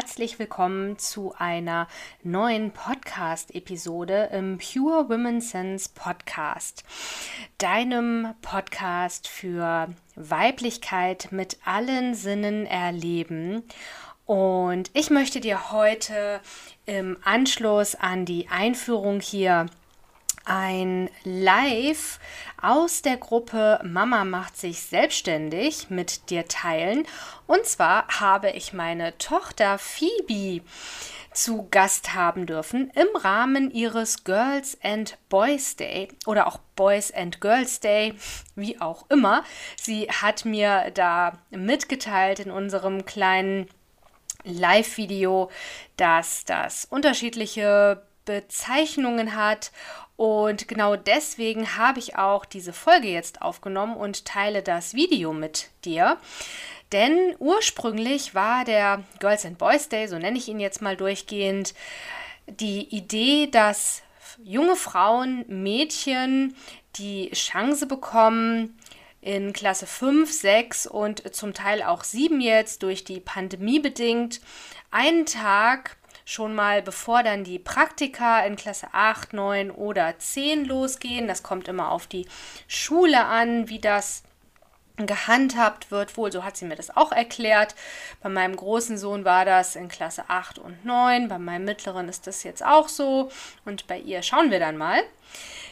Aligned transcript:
herzlich 0.00 0.38
willkommen 0.38 0.98
zu 0.98 1.34
einer 1.36 1.86
neuen 2.22 2.70
Podcast-Episode 2.70 4.30
im 4.32 4.56
Pure 4.56 5.10
Women 5.10 5.42
Sense 5.42 5.90
Podcast, 5.94 6.84
deinem 7.58 8.28
Podcast 8.40 9.28
für 9.28 9.90
Weiblichkeit 10.16 11.32
mit 11.32 11.58
allen 11.66 12.14
Sinnen 12.14 12.64
erleben. 12.64 13.62
Und 14.24 14.90
ich 14.94 15.10
möchte 15.10 15.38
dir 15.38 15.70
heute 15.70 16.40
im 16.86 17.18
Anschluss 17.22 17.94
an 17.94 18.24
die 18.24 18.48
Einführung 18.48 19.20
hier 19.20 19.66
ein 20.44 21.10
Live 21.24 22.18
aus 22.60 23.02
der 23.02 23.16
Gruppe 23.16 23.80
Mama 23.84 24.24
macht 24.24 24.56
sich 24.56 24.82
selbstständig 24.82 25.90
mit 25.90 26.30
dir 26.30 26.46
teilen. 26.46 27.06
Und 27.46 27.64
zwar 27.66 28.06
habe 28.08 28.50
ich 28.50 28.72
meine 28.72 29.16
Tochter 29.18 29.78
Phoebe 29.78 30.62
zu 31.32 31.68
Gast 31.70 32.14
haben 32.14 32.46
dürfen 32.46 32.90
im 32.94 33.08
Rahmen 33.14 33.70
ihres 33.70 34.24
Girls 34.24 34.76
and 34.82 35.16
Boys 35.28 35.76
Day 35.76 36.08
oder 36.26 36.46
auch 36.46 36.58
Boys 36.74 37.12
and 37.12 37.40
Girls 37.40 37.80
Day, 37.80 38.14
wie 38.56 38.80
auch 38.80 39.08
immer. 39.10 39.44
Sie 39.80 40.08
hat 40.08 40.44
mir 40.44 40.90
da 40.92 41.38
mitgeteilt 41.50 42.40
in 42.40 42.50
unserem 42.50 43.04
kleinen 43.04 43.68
Live-Video, 44.44 45.50
dass 45.96 46.44
das 46.44 46.84
unterschiedliche 46.84 48.02
Bezeichnungen 48.24 49.34
hat 49.36 49.70
und 50.20 50.68
genau 50.68 50.96
deswegen 50.96 51.78
habe 51.78 51.98
ich 51.98 52.16
auch 52.18 52.44
diese 52.44 52.74
Folge 52.74 53.08
jetzt 53.08 53.40
aufgenommen 53.40 53.96
und 53.96 54.26
teile 54.26 54.62
das 54.62 54.92
Video 54.92 55.32
mit 55.32 55.70
dir. 55.86 56.18
Denn 56.92 57.34
ursprünglich 57.38 58.34
war 58.34 58.66
der 58.66 59.02
Girls 59.18 59.46
and 59.46 59.56
Boys 59.56 59.88
Day, 59.88 60.08
so 60.08 60.18
nenne 60.18 60.36
ich 60.36 60.46
ihn 60.48 60.60
jetzt 60.60 60.82
mal 60.82 60.94
durchgehend, 60.94 61.72
die 62.46 62.94
Idee, 62.94 63.46
dass 63.46 64.02
junge 64.44 64.76
Frauen, 64.76 65.46
Mädchen 65.48 66.54
die 66.96 67.30
Chance 67.30 67.86
bekommen, 67.86 68.78
in 69.22 69.54
Klasse 69.54 69.86
5, 69.86 70.30
6 70.30 70.86
und 70.86 71.34
zum 71.34 71.54
Teil 71.54 71.82
auch 71.82 72.04
7 72.04 72.42
jetzt 72.42 72.82
durch 72.82 73.04
die 73.04 73.20
Pandemie 73.20 73.80
bedingt, 73.80 74.42
einen 74.90 75.24
Tag 75.24 75.96
schon 76.24 76.54
mal, 76.54 76.82
bevor 76.82 77.22
dann 77.22 77.44
die 77.44 77.58
Praktika 77.58 78.40
in 78.40 78.56
Klasse 78.56 78.88
8, 78.92 79.32
9 79.32 79.70
oder 79.70 80.18
10 80.18 80.64
losgehen. 80.64 81.28
Das 81.28 81.42
kommt 81.42 81.68
immer 81.68 81.90
auf 81.90 82.06
die 82.06 82.26
Schule 82.66 83.24
an, 83.24 83.68
wie 83.68 83.78
das 83.78 84.22
gehandhabt 85.06 85.90
wird. 85.90 86.16
Wohl, 86.16 86.32
so 86.32 86.44
hat 86.44 86.56
sie 86.56 86.64
mir 86.64 86.76
das 86.76 86.96
auch 86.96 87.12
erklärt. 87.12 87.74
Bei 88.22 88.28
meinem 88.28 88.56
großen 88.56 88.98
Sohn 88.98 89.24
war 89.24 89.44
das 89.44 89.76
in 89.76 89.88
Klasse 89.88 90.24
8 90.28 90.58
und 90.58 90.84
9. 90.84 91.28
Bei 91.28 91.38
meinem 91.38 91.64
mittleren 91.64 92.08
ist 92.08 92.26
das 92.26 92.42
jetzt 92.42 92.64
auch 92.64 92.88
so. 92.88 93.30
Und 93.64 93.86
bei 93.86 93.98
ihr 93.98 94.22
schauen 94.22 94.50
wir 94.50 94.60
dann 94.60 94.76
mal. 94.76 95.02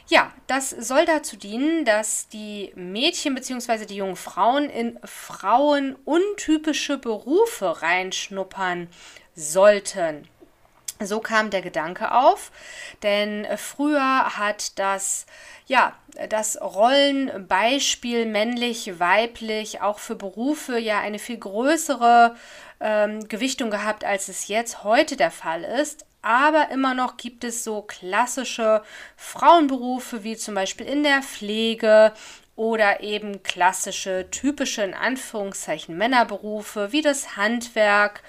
Ja, 0.09 0.33
das 0.47 0.71
soll 0.71 1.05
dazu 1.05 1.37
dienen, 1.37 1.85
dass 1.85 2.29
die 2.29 2.73
Mädchen 2.75 3.35
bzw. 3.35 3.85
die 3.85 3.97
jungen 3.97 4.17
Frauen 4.17 4.71
in 4.71 4.99
frauenuntypische 5.05 6.97
Berufe 6.97 7.83
reinschnuppern 7.83 8.89
sollten. 9.35 10.27
So 11.01 11.21
kam 11.21 11.51
der 11.51 11.63
Gedanke 11.63 12.13
auf, 12.13 12.51
denn 13.03 13.47
früher 13.57 14.37
hat 14.37 14.79
das 14.79 15.27
ja, 15.69 15.93
das 16.31 16.61
Rollenbeispiel 16.61 18.25
männlich, 18.25 18.99
weiblich 18.99 19.83
auch 19.83 19.99
für 19.99 20.17
Berufe 20.17 20.79
ja 20.79 20.99
eine 20.99 21.19
viel 21.19 21.37
größere 21.37 22.35
ähm, 22.81 23.29
Gewichtung 23.29 23.71
gehabt, 23.71 24.05
als 24.05 24.29
es 24.29 24.49
jetzt 24.49 24.83
heute 24.83 25.17
der 25.17 25.31
Fall 25.31 25.63
ist. 25.63 26.07
Aber 26.23 26.71
immer 26.71 26.95
noch 26.95 27.17
gibt 27.17 27.45
es 27.45 27.65
so 27.65 27.83
klassische 27.83 28.83
Frauenberufe 29.17 30.25
wie 30.25 30.37
zum 30.37 30.55
Beispiel 30.55 30.87
in 30.87 31.03
der 31.03 31.23
Pflege 31.23 32.13
oder 32.57 33.01
eben 33.01 33.43
klassische, 33.43 34.29
typische 34.31 34.83
in 34.83 34.95
Anführungszeichen 34.95 35.97
Männerberufe 35.97 36.93
wie 36.93 37.03
das 37.03 37.37
Handwerk 37.37 38.23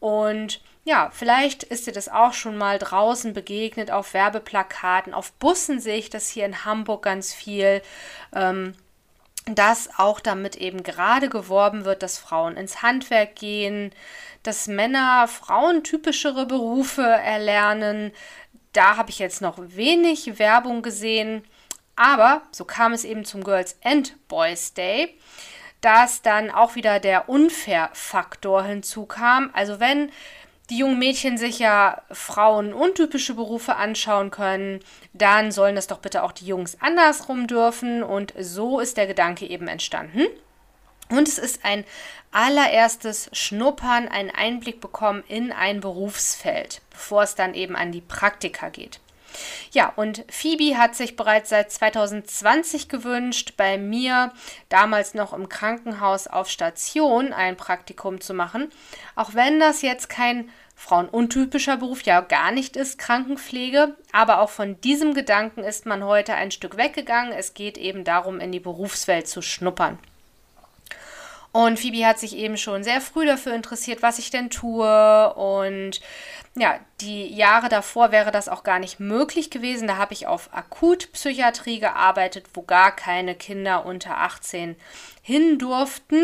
und 0.00 0.60
ja, 0.88 1.10
vielleicht 1.12 1.64
ist 1.64 1.86
dir 1.86 1.92
das 1.92 2.08
auch 2.08 2.32
schon 2.32 2.56
mal 2.56 2.78
draußen 2.78 3.34
begegnet, 3.34 3.90
auf 3.90 4.14
Werbeplakaten, 4.14 5.12
auf 5.12 5.32
Bussen 5.32 5.80
sehe 5.80 5.98
ich 5.98 6.08
das 6.08 6.30
hier 6.30 6.46
in 6.46 6.64
Hamburg 6.64 7.02
ganz 7.02 7.34
viel. 7.34 7.82
Ähm, 8.34 8.74
dass 9.44 9.98
auch 9.98 10.20
damit 10.20 10.56
eben 10.56 10.82
gerade 10.82 11.30
geworben 11.30 11.86
wird, 11.86 12.02
dass 12.02 12.18
Frauen 12.18 12.56
ins 12.56 12.82
Handwerk 12.82 13.34
gehen, 13.34 13.92
dass 14.42 14.66
Männer 14.66 15.26
frauentypischere 15.26 16.44
Berufe 16.44 17.02
erlernen. 17.02 18.12
Da 18.74 18.98
habe 18.98 19.08
ich 19.08 19.18
jetzt 19.18 19.40
noch 19.40 19.56
wenig 19.58 20.38
Werbung 20.38 20.82
gesehen, 20.82 21.44
aber 21.96 22.42
so 22.50 22.66
kam 22.66 22.92
es 22.92 23.04
eben 23.04 23.24
zum 23.24 23.42
Girls 23.42 23.78
and 23.82 24.16
Boys 24.28 24.74
Day, 24.74 25.18
dass 25.80 26.20
dann 26.20 26.50
auch 26.50 26.74
wieder 26.74 27.00
der 27.00 27.30
Unfair-Faktor 27.30 28.64
hinzukam. 28.64 29.48
Also 29.54 29.80
wenn 29.80 30.12
die 30.70 30.78
jungen 30.78 30.98
Mädchen 30.98 31.38
sich 31.38 31.58
ja 31.58 32.02
Frauen 32.10 32.74
untypische 32.74 33.34
Berufe 33.34 33.76
anschauen 33.76 34.30
können, 34.30 34.80
dann 35.14 35.50
sollen 35.50 35.76
das 35.76 35.86
doch 35.86 35.98
bitte 35.98 36.22
auch 36.22 36.32
die 36.32 36.46
Jungs 36.46 36.76
andersrum 36.80 37.46
dürfen. 37.46 38.02
Und 38.02 38.34
so 38.38 38.80
ist 38.80 38.96
der 38.96 39.06
Gedanke 39.06 39.46
eben 39.46 39.66
entstanden. 39.66 40.26
Und 41.10 41.26
es 41.26 41.38
ist 41.38 41.64
ein 41.64 41.84
allererstes 42.32 43.30
Schnuppern, 43.32 44.08
einen 44.08 44.30
Einblick 44.30 44.80
bekommen 44.80 45.24
in 45.26 45.52
ein 45.52 45.80
Berufsfeld, 45.80 46.82
bevor 46.90 47.22
es 47.22 47.34
dann 47.34 47.54
eben 47.54 47.74
an 47.74 47.92
die 47.92 48.02
Praktika 48.02 48.68
geht. 48.68 49.00
Ja, 49.72 49.92
und 49.96 50.24
Phoebe 50.30 50.76
hat 50.78 50.94
sich 50.94 51.16
bereits 51.16 51.50
seit 51.50 51.70
2020 51.70 52.88
gewünscht, 52.88 53.54
bei 53.56 53.78
mir 53.78 54.32
damals 54.68 55.14
noch 55.14 55.32
im 55.32 55.48
Krankenhaus 55.48 56.26
auf 56.26 56.48
Station 56.48 57.32
ein 57.32 57.56
Praktikum 57.56 58.20
zu 58.20 58.34
machen. 58.34 58.70
Auch 59.14 59.34
wenn 59.34 59.60
das 59.60 59.82
jetzt 59.82 60.08
kein 60.08 60.50
frauenuntypischer 60.78 61.76
Beruf 61.76 62.02
ja 62.02 62.20
gar 62.20 62.52
nicht 62.52 62.76
ist, 62.76 62.98
Krankenpflege. 62.98 63.96
Aber 64.12 64.40
auch 64.40 64.50
von 64.50 64.80
diesem 64.80 65.12
Gedanken 65.12 65.64
ist 65.64 65.86
man 65.86 66.04
heute 66.04 66.34
ein 66.34 66.52
Stück 66.52 66.76
weggegangen. 66.76 67.32
Es 67.32 67.52
geht 67.52 67.76
eben 67.76 68.04
darum, 68.04 68.38
in 68.38 68.52
die 68.52 68.60
Berufswelt 68.60 69.26
zu 69.26 69.42
schnuppern. 69.42 69.98
Und 71.52 71.78
Phoebe 71.78 72.06
hat 72.06 72.18
sich 72.18 72.36
eben 72.36 72.56
schon 72.56 72.84
sehr 72.84 73.00
früh 73.00 73.24
dafür 73.24 73.54
interessiert, 73.54 74.02
was 74.02 74.18
ich 74.18 74.30
denn 74.30 74.50
tue. 74.50 75.34
Und 75.34 76.00
ja, 76.54 76.78
die 77.00 77.34
Jahre 77.34 77.68
davor 77.68 78.12
wäre 78.12 78.30
das 78.30 78.48
auch 78.48 78.62
gar 78.62 78.78
nicht 78.78 79.00
möglich 79.00 79.50
gewesen. 79.50 79.88
Da 79.88 79.96
habe 79.96 80.12
ich 80.12 80.26
auf 80.26 80.50
Akutpsychiatrie 80.52 81.80
gearbeitet, 81.80 82.46
wo 82.54 82.62
gar 82.62 82.94
keine 82.94 83.34
Kinder 83.34 83.86
unter 83.86 84.18
18 84.18 84.76
hin 85.22 85.58
durften. 85.58 86.22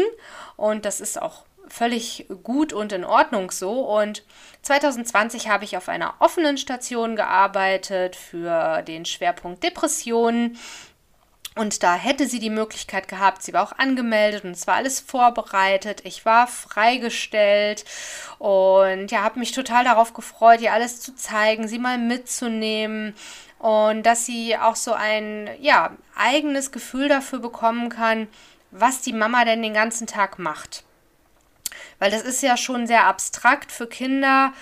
Und 0.57 0.85
das 0.85 1.01
ist 1.01 1.21
auch 1.21 1.45
völlig 1.69 2.27
gut 2.43 2.73
und 2.73 2.93
in 2.93 3.05
Ordnung 3.05 3.51
so. 3.51 3.81
Und 3.81 4.23
2020 4.63 5.49
habe 5.49 5.65
ich 5.65 5.77
auf 5.77 5.89
einer 5.89 6.15
offenen 6.19 6.59
Station 6.59 7.17
gearbeitet 7.17 8.17
für 8.17 8.83
den 8.83 9.05
Schwerpunkt 9.05 9.63
Depressionen. 9.63 10.59
Und 11.57 11.85
da 11.85 11.95
hätte 11.95 12.27
sie 12.27 12.41
die 12.41 12.51
Möglichkeit 12.51 13.07
gehabt, 13.07 13.43
sie 13.43 13.53
war 13.53 13.63
auch 13.63 13.79
angemeldet 13.79 14.45
und 14.45 14.51
es 14.51 14.67
war 14.67 14.75
alles 14.75 14.99
vorbereitet. 14.99 16.01
Ich 16.05 16.25
war 16.25 16.49
freigestellt 16.49 17.85
und 18.39 19.13
ja, 19.13 19.23
habe 19.23 19.39
mich 19.39 19.53
total 19.53 19.85
darauf 19.85 20.15
gefreut, 20.15 20.61
ihr 20.61 20.73
alles 20.73 21.01
zu 21.01 21.15
zeigen, 21.15 21.69
sie 21.69 21.79
mal 21.79 21.97
mitzunehmen 21.97 23.15
und 23.61 24.03
dass 24.03 24.27
sie 24.27 24.59
auch 24.59 24.75
so 24.75 24.95
ein 24.95 25.49
ja, 25.61 25.93
eigenes 26.17 26.73
Gefühl 26.73 27.09
dafür 27.09 27.39
bekommen 27.39 27.89
kann, 27.89 28.27
was 28.73 29.01
die 29.01 29.13
Mama 29.13 29.45
denn 29.45 29.63
den 29.63 29.75
ganzen 29.75 30.09
Tag 30.09 30.41
macht. 30.41 30.83
Weil 32.01 32.11
das 32.11 32.23
ist 32.23 32.43
ja 32.43 32.57
schon 32.57 32.89
sehr 32.89 33.05
abstrakt 33.05 33.71
für 33.71 33.87
Kinder, 33.87 34.53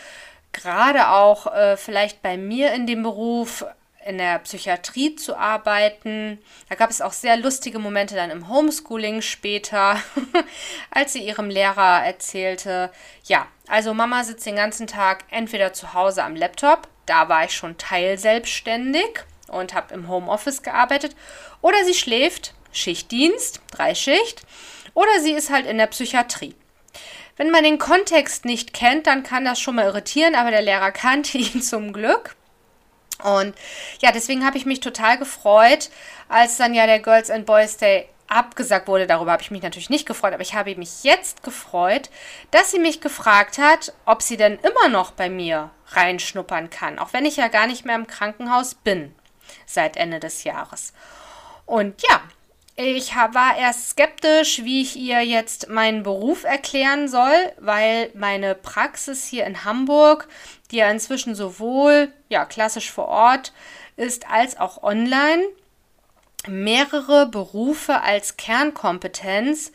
gerade 0.53 1.09
auch 1.09 1.53
äh, 1.55 1.79
vielleicht 1.79 2.21
bei 2.21 2.37
mir 2.37 2.73
in 2.75 2.87
dem 2.87 3.03
Beruf 3.03 3.65
in 4.07 4.19
der 4.19 4.39
Psychiatrie 4.41 5.17
zu 5.17 5.37
arbeiten. 5.37 6.39
Da 6.69 6.75
gab 6.75 6.91
es 6.91 7.01
auch 7.01 7.13
sehr 7.13 7.37
lustige 7.37 7.79
Momente 7.79 8.15
dann 8.15 8.31
im 8.31 8.49
Homeschooling 8.49 9.23
später, 9.23 10.01
als 10.91 11.13
sie 11.13 11.25
ihrem 11.25 11.51
Lehrer 11.51 12.05
erzählte, 12.05 12.91
ja, 13.25 13.47
also 13.69 13.95
Mama 13.95 14.25
sitzt 14.25 14.47
den 14.47 14.57
ganzen 14.57 14.87
Tag 14.87 15.25
entweder 15.31 15.73
zu 15.73 15.95
Hause 15.95 16.25
am 16.25 16.37
Laptop, 16.37 16.89
da 17.07 17.29
war 17.29 17.45
ich 17.45 17.53
schon 17.53 17.79
teilselbstständig 17.79 19.25
und 19.49 19.75
habe 19.75 19.95
im 19.95 20.09
Homeoffice 20.09 20.63
gearbeitet, 20.63 21.17
oder 21.61 21.85
sie 21.85 21.95
schläft, 21.95 22.55
Schichtdienst, 22.73 23.61
Dreischicht, 23.71 24.43
oder 24.95 25.21
sie 25.21 25.33
ist 25.33 25.51
halt 25.51 25.67
in 25.67 25.79
der 25.79 25.87
Psychiatrie. 25.87 26.55
Wenn 27.37 27.51
man 27.51 27.65
den 27.65 27.79
Kontext 27.79 28.45
nicht 28.45 28.75
kennt, 28.75 29.07
dann 29.07 29.23
kann 29.23 29.45
das 29.45 29.59
schon 29.59 29.77
mal 29.77 29.87
irritieren, 29.87 30.35
aber 30.35 30.51
der 30.51 30.63
Lehrer 30.63 30.91
kannte 30.93 31.39
ihn 31.39 31.63
zum 31.63 31.93
Glück. 31.93 32.37
Und 33.23 33.55
ja, 34.01 34.13
deswegen 34.13 34.45
habe 34.45 34.59
ich 34.59 34.67
mich 34.67 34.81
total 34.81 35.19
gefreut, 35.19 35.91
als 36.29 36.57
dann 36.57 36.75
ja 36.75 36.87
der 36.87 37.01
Girls 37.01 37.31
and 37.31 37.47
Boys 37.47 37.77
Day 37.77 38.09
abgesagt 38.29 38.89
wurde, 38.89 39.07
darüber 39.07 39.33
habe 39.33 39.43
ich 39.43 39.51
mich 39.51 39.63
natürlich 39.63 39.91
nicht 39.91 40.07
gefreut, 40.07 40.33
aber 40.33 40.43
ich 40.43 40.55
habe 40.55 40.75
mich 40.77 41.05
jetzt 41.05 41.43
gefreut, 41.43 42.09
dass 42.51 42.71
sie 42.71 42.79
mich 42.79 43.01
gefragt 43.01 43.59
hat, 43.59 43.93
ob 44.07 44.23
sie 44.23 44.39
denn 44.39 44.59
immer 44.61 44.89
noch 44.89 45.11
bei 45.11 45.29
mir 45.29 45.71
reinschnuppern 45.89 46.71
kann, 46.71 46.99
auch 46.99 47.13
wenn 47.13 47.27
ich 47.27 47.37
ja 47.37 47.49
gar 47.49 47.67
nicht 47.67 47.85
mehr 47.85 47.97
im 47.97 48.07
Krankenhaus 48.07 48.75
bin 48.75 49.15
seit 49.67 49.99
Ende 49.99 50.19
des 50.19 50.45
Jahres. 50.45 50.95
Und 51.67 52.03
ja, 52.09 52.23
ich 52.83 53.15
war 53.15 53.57
erst 53.57 53.91
skeptisch, 53.91 54.65
wie 54.65 54.83
ich 54.83 54.97
ihr 54.97 55.23
jetzt 55.23 55.69
meinen 55.69 56.03
Beruf 56.03 56.45
erklären 56.45 57.09
soll, 57.09 57.53
weil 57.59 58.11
meine 58.15 58.55
Praxis 58.55 59.27
hier 59.27 59.47
in 59.47 59.65
Hamburg, 59.65 60.29
die 60.71 60.77
ja 60.77 60.91
inzwischen 60.91 61.35
sowohl 61.35 62.13
ja 62.29 62.45
klassisch 62.45 62.91
vor 62.91 63.09
Ort 63.09 63.53
ist 63.97 64.29
als 64.31 64.59
auch 64.59 64.83
online, 64.83 65.43
mehrere 66.49 67.27
Berufe 67.27 68.01
als 68.01 68.37
Kernkompetenz 68.37 69.73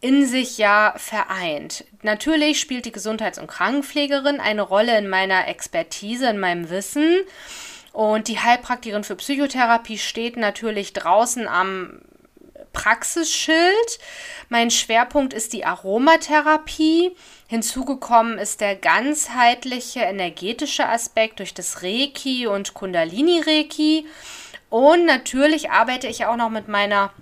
in 0.00 0.26
sich 0.26 0.58
ja 0.58 0.94
vereint. 0.96 1.84
Natürlich 2.02 2.58
spielt 2.60 2.86
die 2.86 2.92
Gesundheits- 2.92 3.38
und 3.38 3.46
Krankenpflegerin 3.46 4.40
eine 4.40 4.62
Rolle 4.62 4.98
in 4.98 5.08
meiner 5.08 5.46
Expertise, 5.46 6.28
in 6.28 6.40
meinem 6.40 6.70
Wissen. 6.70 7.20
Und 7.92 8.26
die 8.26 8.40
Heilpraktikerin 8.40 9.04
für 9.04 9.16
Psychotherapie 9.16 9.98
steht 9.98 10.36
natürlich 10.36 10.92
draußen 10.92 11.46
am 11.46 12.00
Praxisschild. 12.72 13.98
Mein 14.48 14.70
Schwerpunkt 14.70 15.32
ist 15.34 15.52
die 15.52 15.64
Aromatherapie. 15.64 17.14
Hinzugekommen 17.46 18.38
ist 18.38 18.60
der 18.60 18.76
ganzheitliche 18.76 20.00
energetische 20.00 20.88
Aspekt 20.88 21.38
durch 21.38 21.54
das 21.54 21.82
Reiki 21.82 22.46
und 22.46 22.74
Kundalini 22.74 23.40
Reiki. 23.40 24.06
Und 24.70 25.04
natürlich 25.04 25.70
arbeite 25.70 26.06
ich 26.06 26.24
auch 26.26 26.36
noch 26.36 26.50
mit 26.50 26.68
meiner 26.68 27.12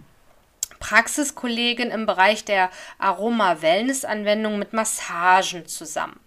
Praxiskollegin 0.79 1.91
im 1.91 2.06
Bereich 2.06 2.44
der 2.44 2.70
Aroma-Wellness-Anwendung 2.99 4.58
mit 4.58 4.73
Massagen 4.73 5.67
zusammen. 5.67 6.19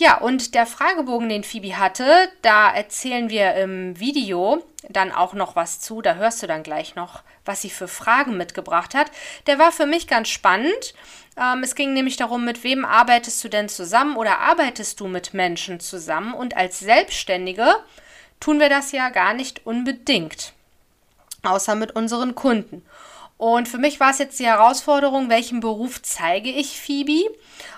Ja, 0.00 0.18
und 0.18 0.54
der 0.54 0.64
Fragebogen, 0.64 1.28
den 1.28 1.42
Phoebe 1.42 1.76
hatte, 1.76 2.30
da 2.42 2.72
erzählen 2.72 3.30
wir 3.30 3.54
im 3.54 3.98
Video 3.98 4.62
dann 4.88 5.10
auch 5.10 5.34
noch 5.34 5.56
was 5.56 5.80
zu. 5.80 6.00
Da 6.00 6.14
hörst 6.14 6.40
du 6.40 6.46
dann 6.46 6.62
gleich 6.62 6.94
noch, 6.94 7.24
was 7.44 7.62
sie 7.62 7.70
für 7.70 7.88
Fragen 7.88 8.36
mitgebracht 8.36 8.94
hat. 8.94 9.10
Der 9.48 9.58
war 9.58 9.72
für 9.72 9.86
mich 9.86 10.06
ganz 10.06 10.28
spannend. 10.28 10.94
Ähm, 11.36 11.64
es 11.64 11.74
ging 11.74 11.94
nämlich 11.94 12.16
darum, 12.16 12.44
mit 12.44 12.62
wem 12.62 12.84
arbeitest 12.84 13.42
du 13.42 13.48
denn 13.48 13.68
zusammen 13.68 14.16
oder 14.16 14.38
arbeitest 14.38 15.00
du 15.00 15.08
mit 15.08 15.34
Menschen 15.34 15.80
zusammen? 15.80 16.32
Und 16.32 16.56
als 16.56 16.78
Selbstständige 16.78 17.66
tun 18.38 18.60
wir 18.60 18.68
das 18.68 18.92
ja 18.92 19.08
gar 19.08 19.34
nicht 19.34 19.66
unbedingt, 19.66 20.52
außer 21.42 21.74
mit 21.74 21.96
unseren 21.96 22.36
Kunden. 22.36 22.86
Und 23.38 23.68
für 23.68 23.78
mich 23.78 24.00
war 24.00 24.10
es 24.10 24.18
jetzt 24.18 24.38
die 24.40 24.46
Herausforderung, 24.46 25.30
welchen 25.30 25.60
Beruf 25.60 26.02
zeige 26.02 26.50
ich 26.50 26.80
Phoebe? 26.80 27.34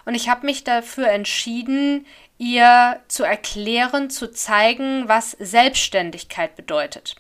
Und 0.07 0.15
ich 0.15 0.29
habe 0.29 0.47
mich 0.47 0.65
dafür 0.65 1.09
entschieden, 1.09 2.07
ihr 2.39 2.99
zu 3.09 3.23
erklären, 3.23 4.09
zu 4.09 4.33
zeigen, 4.33 5.07
was 5.07 5.33
Selbstständigkeit 5.39 6.57
bedeutet. 6.57 7.15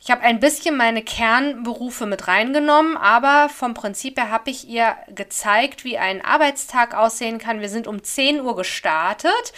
Ich 0.00 0.10
habe 0.10 0.22
ein 0.22 0.40
bisschen 0.40 0.76
meine 0.76 1.02
Kernberufe 1.02 2.06
mit 2.06 2.26
reingenommen, 2.26 2.96
aber 2.96 3.48
vom 3.48 3.74
Prinzip 3.74 4.18
her 4.18 4.30
habe 4.30 4.50
ich 4.50 4.66
ihr 4.66 4.96
gezeigt, 5.14 5.84
wie 5.84 5.96
ein 5.96 6.24
Arbeitstag 6.24 6.96
aussehen 6.96 7.38
kann. 7.38 7.60
Wir 7.60 7.68
sind 7.68 7.86
um 7.86 8.02
10 8.02 8.40
Uhr 8.40 8.56
gestartet. 8.56 9.52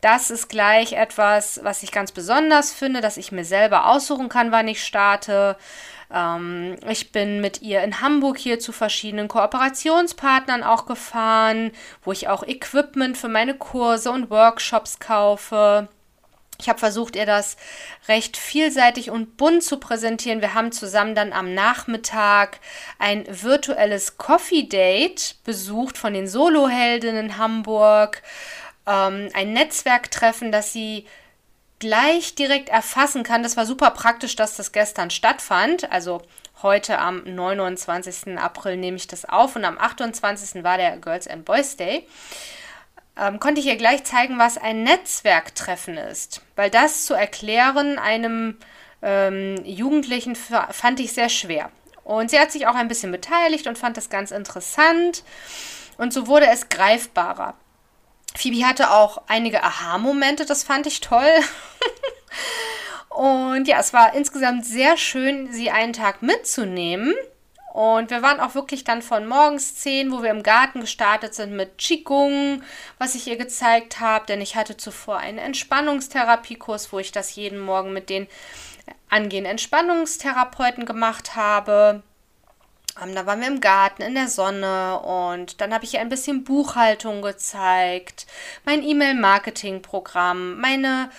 Das 0.00 0.30
ist 0.30 0.48
gleich 0.48 0.92
etwas, 0.92 1.58
was 1.64 1.82
ich 1.82 1.90
ganz 1.90 2.12
besonders 2.12 2.72
finde, 2.72 3.00
dass 3.00 3.16
ich 3.16 3.32
mir 3.32 3.44
selber 3.44 3.86
aussuchen 3.88 4.28
kann, 4.28 4.52
wann 4.52 4.68
ich 4.68 4.84
starte. 4.84 5.56
Ähm, 6.12 6.76
ich 6.88 7.12
bin 7.12 7.40
mit 7.40 7.62
ihr 7.62 7.82
in 7.82 8.00
Hamburg 8.00 8.38
hier 8.38 8.58
zu 8.58 8.72
verschiedenen 8.72 9.28
Kooperationspartnern 9.28 10.62
auch 10.62 10.86
gefahren, 10.86 11.72
wo 12.02 12.12
ich 12.12 12.28
auch 12.28 12.42
Equipment 12.42 13.16
für 13.16 13.28
meine 13.28 13.54
Kurse 13.54 14.10
und 14.10 14.30
Workshops 14.30 14.98
kaufe. 14.98 15.88
Ich 16.60 16.68
habe 16.68 16.80
versucht, 16.80 17.14
ihr 17.14 17.26
das 17.26 17.56
recht 18.08 18.36
vielseitig 18.36 19.10
und 19.10 19.36
bunt 19.36 19.62
zu 19.62 19.78
präsentieren. 19.78 20.40
Wir 20.40 20.54
haben 20.54 20.72
zusammen 20.72 21.14
dann 21.14 21.32
am 21.32 21.54
Nachmittag 21.54 22.58
ein 22.98 23.24
virtuelles 23.28 24.18
Coffee 24.18 24.64
Date 24.64 25.36
besucht 25.44 25.96
von 25.96 26.14
den 26.14 26.26
Soloheldinnen 26.26 27.26
in 27.26 27.38
Hamburg 27.38 28.22
ähm, 28.88 29.28
ein 29.34 29.52
Netzwerktreffen, 29.52 30.50
das 30.50 30.72
sie 30.72 31.06
gleich 31.78 32.34
direkt 32.34 32.68
erfassen 32.68 33.22
kann. 33.22 33.42
Das 33.42 33.56
war 33.56 33.66
super 33.66 33.90
praktisch, 33.90 34.36
dass 34.36 34.56
das 34.56 34.72
gestern 34.72 35.10
stattfand. 35.10 35.90
Also 35.90 36.22
heute 36.62 36.98
am 36.98 37.22
29. 37.22 38.38
April 38.38 38.76
nehme 38.76 38.96
ich 38.96 39.06
das 39.06 39.24
auf 39.24 39.56
und 39.56 39.64
am 39.64 39.78
28. 39.78 40.64
war 40.64 40.76
der 40.76 40.96
Girls 40.98 41.28
and 41.28 41.44
Boys 41.44 41.76
Day. 41.76 42.06
Ähm, 43.16 43.40
konnte 43.40 43.60
ich 43.60 43.66
ihr 43.66 43.76
gleich 43.76 44.04
zeigen, 44.04 44.38
was 44.38 44.58
ein 44.58 44.82
Netzwerktreffen 44.82 45.96
ist. 45.96 46.42
Weil 46.56 46.70
das 46.70 47.04
zu 47.04 47.14
erklären 47.14 47.98
einem 47.98 48.56
ähm, 49.02 49.56
Jugendlichen 49.64 50.36
fand 50.36 51.00
ich 51.00 51.12
sehr 51.12 51.28
schwer. 51.28 51.70
Und 52.04 52.30
sie 52.30 52.38
hat 52.38 52.50
sich 52.50 52.66
auch 52.66 52.74
ein 52.74 52.88
bisschen 52.88 53.12
beteiligt 53.12 53.66
und 53.66 53.76
fand 53.76 53.96
das 53.96 54.08
ganz 54.08 54.30
interessant. 54.30 55.24
Und 55.98 56.12
so 56.12 56.26
wurde 56.26 56.46
es 56.46 56.68
greifbarer. 56.68 57.54
Phoebe 58.36 58.66
hatte 58.66 58.90
auch 58.90 59.22
einige 59.26 59.62
Aha-Momente, 59.62 60.46
das 60.46 60.64
fand 60.64 60.86
ich 60.86 61.00
toll. 61.00 61.32
und 63.08 63.66
ja, 63.66 63.78
es 63.80 63.92
war 63.92 64.14
insgesamt 64.14 64.64
sehr 64.64 64.96
schön, 64.96 65.52
sie 65.52 65.70
einen 65.70 65.92
Tag 65.92 66.22
mitzunehmen. 66.22 67.14
Und 67.72 68.10
wir 68.10 68.22
waren 68.22 68.40
auch 68.40 68.54
wirklich 68.54 68.82
dann 68.82 69.02
von 69.02 69.26
morgens 69.26 69.76
10, 69.76 70.10
wo 70.10 70.22
wir 70.22 70.30
im 70.30 70.42
Garten 70.42 70.80
gestartet 70.80 71.34
sind 71.34 71.52
mit 71.52 71.78
Qigong, 71.78 72.62
was 72.98 73.14
ich 73.14 73.28
ihr 73.28 73.36
gezeigt 73.36 74.00
habe, 74.00 74.26
denn 74.26 74.40
ich 74.40 74.56
hatte 74.56 74.76
zuvor 74.76 75.18
einen 75.18 75.38
Entspannungstherapiekurs, 75.38 76.92
wo 76.92 76.98
ich 76.98 77.12
das 77.12 77.36
jeden 77.36 77.60
Morgen 77.60 77.92
mit 77.92 78.10
den 78.10 78.26
angehenden 79.08 79.52
Entspannungstherapeuten 79.52 80.86
gemacht 80.86 81.36
habe. 81.36 82.02
Ähm, 83.02 83.14
da 83.14 83.26
waren 83.26 83.40
wir 83.40 83.48
im 83.48 83.60
Garten, 83.60 84.02
in 84.02 84.14
der 84.14 84.28
Sonne 84.28 85.00
und 85.00 85.60
dann 85.60 85.72
habe 85.72 85.84
ich 85.84 85.94
ihr 85.94 86.00
ein 86.00 86.08
bisschen 86.08 86.44
Buchhaltung 86.44 87.22
gezeigt, 87.22 88.26
mein 88.64 88.82
E-Mail-Marketing-Programm, 88.82 90.60
meine 90.60 91.10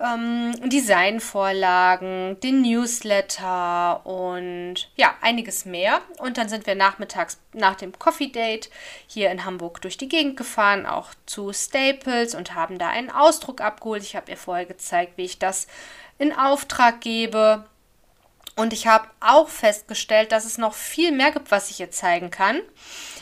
ähm, 0.00 0.54
Designvorlagen, 0.68 2.40
den 2.40 2.62
Newsletter 2.62 4.04
und 4.06 4.90
ja, 4.96 5.14
einiges 5.20 5.64
mehr. 5.64 6.00
Und 6.18 6.38
dann 6.38 6.48
sind 6.48 6.66
wir 6.66 6.74
nachmittags 6.74 7.38
nach 7.52 7.76
dem 7.76 7.98
Coffee 7.98 8.28
Date 8.28 8.70
hier 9.06 9.30
in 9.30 9.44
Hamburg 9.44 9.80
durch 9.82 9.98
die 9.98 10.08
Gegend 10.08 10.36
gefahren, 10.36 10.86
auch 10.86 11.10
zu 11.26 11.52
Staples 11.52 12.34
und 12.34 12.54
haben 12.54 12.78
da 12.78 12.88
einen 12.88 13.10
Ausdruck 13.10 13.60
abgeholt. 13.60 14.02
Ich 14.02 14.16
habe 14.16 14.30
ihr 14.30 14.38
vorher 14.38 14.66
gezeigt, 14.66 15.12
wie 15.16 15.24
ich 15.24 15.38
das 15.38 15.66
in 16.18 16.32
Auftrag 16.32 17.00
gebe. 17.00 17.66
Und 18.56 18.72
ich 18.72 18.86
habe 18.86 19.08
auch 19.20 19.48
festgestellt, 19.48 20.32
dass 20.32 20.44
es 20.44 20.58
noch 20.58 20.74
viel 20.74 21.12
mehr 21.12 21.30
gibt, 21.30 21.50
was 21.50 21.70
ich 21.70 21.80
ihr 21.80 21.90
zeigen 21.90 22.30
kann. 22.30 22.60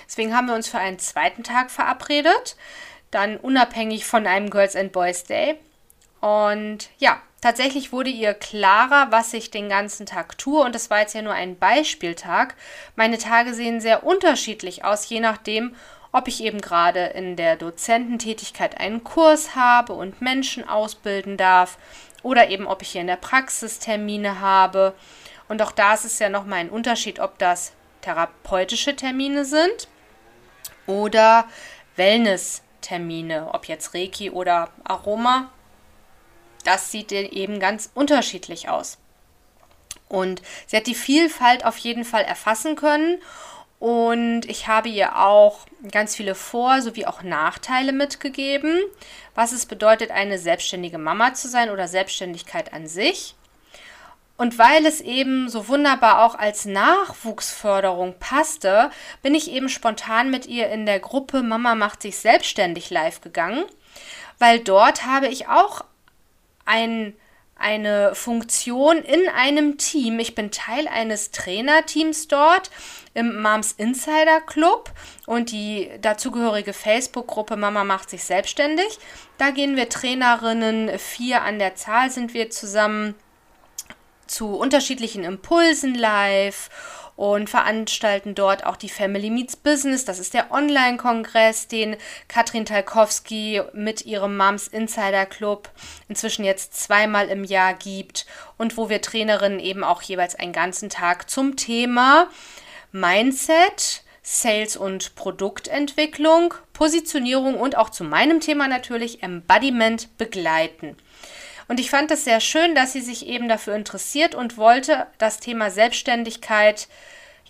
Deswegen 0.07 0.35
haben 0.35 0.49
wir 0.49 0.55
uns 0.55 0.69
für 0.69 0.79
einen 0.79 0.99
zweiten 0.99 1.45
Tag 1.45 1.71
verabredet. 1.71 2.57
Dann 3.11 3.37
unabhängig 3.37 4.05
von 4.05 4.27
einem 4.27 4.51
Girls 4.51 4.75
and 4.75 4.93
Boys 4.93 5.25
Day. 5.25 5.59
Und 6.21 6.91
ja, 6.99 7.21
tatsächlich 7.41 7.93
wurde 7.93 8.11
ihr 8.11 8.35
klarer, 8.35 9.09
was 9.11 9.33
ich 9.33 9.51
den 9.51 9.69
ganzen 9.69 10.07
Tag 10.07 10.39
tue. 10.39 10.63
Und 10.63 10.75
das 10.75 10.91
war 10.91 11.01
jetzt 11.01 11.15
ja 11.15 11.23
nur 11.23 11.35
ein 11.35 11.59
Beispieltag. 11.59 12.57
Meine 12.97 13.19
Tage 13.19 13.55
sehen 13.55 13.81
sehr 13.81 14.05
unterschiedlich 14.05 14.85
aus, 14.85 15.09
je 15.09 15.21
nachdem, 15.21 15.77
ob 16.11 16.27
ich 16.27 16.43
eben 16.43 16.61
gerade 16.61 17.07
in 17.07 17.37
der 17.37 17.57
Dozententätigkeit 17.57 18.81
einen 18.81 19.05
Kurs 19.05 19.55
habe 19.55 19.93
und 19.93 20.23
Menschen 20.23 20.67
ausbilden 20.69 21.37
darf 21.37 21.79
oder 22.23 22.51
eben 22.51 22.67
ob 22.67 22.83
ich 22.83 22.91
hier 22.91 23.01
in 23.01 23.07
der 23.07 23.17
Praxis 23.17 23.79
Termine 23.79 24.41
habe 24.41 24.95
und 25.49 25.63
auch 25.63 25.73
da 25.73 25.95
ist 25.95 26.05
es 26.05 26.19
ja 26.19 26.29
nochmal 26.29 26.61
ein 26.61 26.71
Unterschied, 26.71 27.21
ob 27.21 27.39
das 27.39 27.73
therapeutische 28.03 28.95
Termine 28.95 29.45
sind 29.45 29.89
oder 30.87 31.49
Wellness-Termine, 31.97 33.51
ob 33.53 33.67
jetzt 33.67 33.95
Reiki 33.95 34.31
oder 34.31 34.71
Aroma. 34.85 35.51
Das 36.65 36.91
sieht 36.91 37.13
eben 37.13 37.61
ganz 37.61 37.91
unterschiedlich 37.95 38.69
aus. 38.69 38.99
Und 40.09 40.43
sie 40.67 40.77
hat 40.77 40.87
die 40.87 40.95
Vielfalt 40.95 41.65
auf 41.65 41.77
jeden 41.79 42.05
Fall 42.05 42.25
erfassen 42.25 42.77
können. 42.77 43.21
Und 43.79 44.43
ich 44.47 44.67
habe 44.67 44.89
ihr 44.89 45.17
auch 45.19 45.67
ganz 45.93 46.17
viele 46.17 46.35
Vor- 46.35 46.83
sowie 46.83 47.07
auch 47.07 47.23
Nachteile 47.23 47.93
mitgegeben, 47.93 48.81
was 49.35 49.53
es 49.53 49.67
bedeutet, 49.67 50.11
eine 50.11 50.39
selbstständige 50.39 50.99
Mama 50.99 51.35
zu 51.35 51.49
sein 51.49 51.71
oder 51.71 51.87
Selbstständigkeit 51.87 52.73
an 52.73 52.89
sich. 52.89 53.37
Und 54.37 54.57
weil 54.57 54.87
es 54.87 55.01
eben 55.01 55.49
so 55.49 55.67
wunderbar 55.67 56.25
auch 56.25 56.37
als 56.37 56.65
Nachwuchsförderung 56.65 58.15
passte, 58.21 58.91
bin 59.21 59.35
ich 59.35 59.51
eben 59.51 59.69
spontan 59.69 60.31
mit 60.31 60.47
ihr 60.47 60.69
in 60.71 60.87
der 60.87 61.01
Gruppe 61.01 61.43
Mama 61.43 61.75
macht 61.75 62.03
sich 62.03 62.19
selbstständig 62.19 62.91
live 62.91 63.21
gegangen, 63.21 63.65
weil 64.39 64.61
dort 64.61 65.05
habe 65.05 65.27
ich 65.27 65.49
auch 65.49 65.85
ein, 66.65 67.17
eine 67.59 68.15
Funktion 68.15 68.99
in 68.99 69.29
einem 69.29 69.79
Team. 69.79 70.19
Ich 70.21 70.35
bin 70.35 70.51
Teil 70.51 70.87
eines 70.89 71.33
Trainerteams 71.33 72.29
dort 72.29 72.71
im 73.15 73.43
Moms 73.43 73.73
Insider 73.73 74.41
Club 74.41 74.93
und 75.27 75.51
die 75.51 75.91
dazugehörige 76.01 76.73
Facebook-Gruppe 76.73 77.57
Mama 77.57 77.83
macht 77.85 78.11
sich 78.11 78.25
selbstständig. 78.25 78.99
Da 79.39 79.51
gehen 79.51 79.77
wir 79.77 79.89
Trainerinnen, 79.89 80.99
vier 80.99 81.43
an 81.43 81.59
der 81.59 81.75
Zahl 81.75 82.11
sind 82.11 82.33
wir 82.33 82.51
zusammen 82.51 83.15
zu 84.29 84.57
unterschiedlichen 84.57 85.25
Impulsen 85.25 85.95
live 85.95 86.71
und 87.19 87.51
veranstalten 87.51 88.37
dort 88.37 88.65
auch 88.65 88.77
die 88.77 88.89
Family 88.89 89.29
Meets 89.29 89.57
Business. 89.57 90.05
Das 90.05 90.21
ist 90.21 90.35
der 90.35 90.53
Online-Kongress, 90.53 91.67
den 91.67 91.97
Katrin 92.29 92.65
Talkowski 92.65 93.61
mit 93.73 94.07
ihrem 94.07 94.37
Moms 94.37 94.69
Insider 94.69 95.27
Club 95.27 95.69
inzwischen 96.09 96.45
jetzt 96.45 96.81
zweimal 96.81 97.27
im 97.27 97.43
Jahr 97.43 97.75
gibt 97.75 98.25
und 98.57 98.77
wo 98.77 98.89
wir 98.89 99.03
Trainerinnen 99.03 99.59
eben 99.59 99.83
auch 99.83 100.01
jeweils 100.01 100.37
einen 100.37 100.53
ganzen 100.53 100.91
Tag 100.91 101.29
zum 101.29 101.57
Thema 101.57 102.29
Mindset, 102.93 104.05
Sales 104.23 104.77
und 104.77 105.17
Produktentwicklung, 105.17 106.55
Positionierung 106.73 107.57
und 107.57 107.77
auch 107.77 107.91
zu 107.91 108.05
meinem 108.05 108.39
Thema 108.39 108.69
natürlich 108.69 109.25
Embodiment 109.25 110.17
begleiten. 110.19 110.97
Und 111.69 111.79
ich 111.79 111.91
fand 111.91 112.11
es 112.11 112.25
sehr 112.25 112.41
schön, 112.41 112.75
dass 112.75 112.95
sie 112.95 113.03
sich 113.03 113.27
eben 113.27 113.49
dafür 113.49 113.77
interessiert 113.77 114.35
und 114.35 114.57
wollte 114.57 115.07
das 115.19 115.39
Thema 115.39 115.71
Selbstständigkeit 115.71 116.89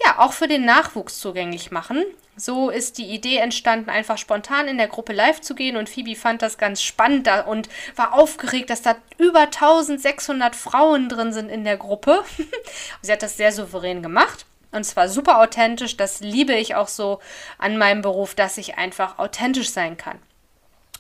ja 0.05 0.19
auch 0.19 0.33
für 0.33 0.49
den 0.49 0.65
Nachwuchs 0.65 1.21
zugänglich 1.21 1.71
machen. 1.71 2.05
So 2.37 2.71
ist 2.71 2.99
die 2.99 3.07
Idee 3.07 3.39
entstanden, 3.39 3.91
einfach 3.91 4.17
spontan 4.17 4.69
in 4.69 4.79
der 4.79 4.87
Gruppe 4.87 5.13
live 5.13 5.41
zu 5.41 5.55
gehen 5.55 5.77
und 5.77 5.89
Phoebe 5.89 6.15
fand 6.15 6.43
das 6.43 6.57
ganz 6.57 6.83
spannend 6.83 7.29
und 7.47 7.69
war 7.97 8.15
aufgeregt, 8.15 8.71
dass 8.71 8.83
da 8.83 8.97
über 9.19 9.41
1600 9.41 10.55
Frauen 10.55 11.09
drin 11.09 11.33
sind 11.33 11.49
in 11.49 11.65
der 11.65 11.77
Gruppe. 11.77 12.23
sie 13.03 13.13
hat 13.13 13.23
das 13.23 13.37
sehr 13.37 13.51
souverän 13.51 14.03
gemacht. 14.03 14.47
Und 14.71 14.85
zwar 14.85 15.09
super 15.09 15.41
authentisch. 15.41 15.97
Das 15.97 16.21
liebe 16.21 16.55
ich 16.55 16.75
auch 16.75 16.89
so 16.89 17.21
an 17.57 17.79
meinem 17.79 18.03
Beruf, 18.03 18.35
dass 18.35 18.59
ich 18.59 18.79
einfach 18.79 19.19
authentisch 19.19 19.71
sein 19.71 19.97
kann. 19.97 20.19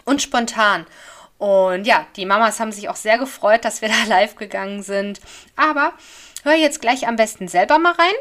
Und 0.04 0.22
spontan. 0.22 0.86
Und 1.38 1.86
ja, 1.86 2.06
die 2.16 2.26
Mamas 2.26 2.60
haben 2.60 2.72
sich 2.72 2.88
auch 2.88 2.96
sehr 2.96 3.18
gefreut, 3.18 3.64
dass 3.64 3.80
wir 3.80 3.88
da 4.06 4.08
live 4.08 4.36
gegangen 4.36 4.82
sind. 4.82 5.20
Aber 5.56 5.92
hör 6.42 6.54
jetzt 6.54 6.80
gleich 6.80 7.06
am 7.08 7.16
besten 7.16 7.48
selber 7.48 7.78
mal 7.78 7.92
rein. 7.92 8.14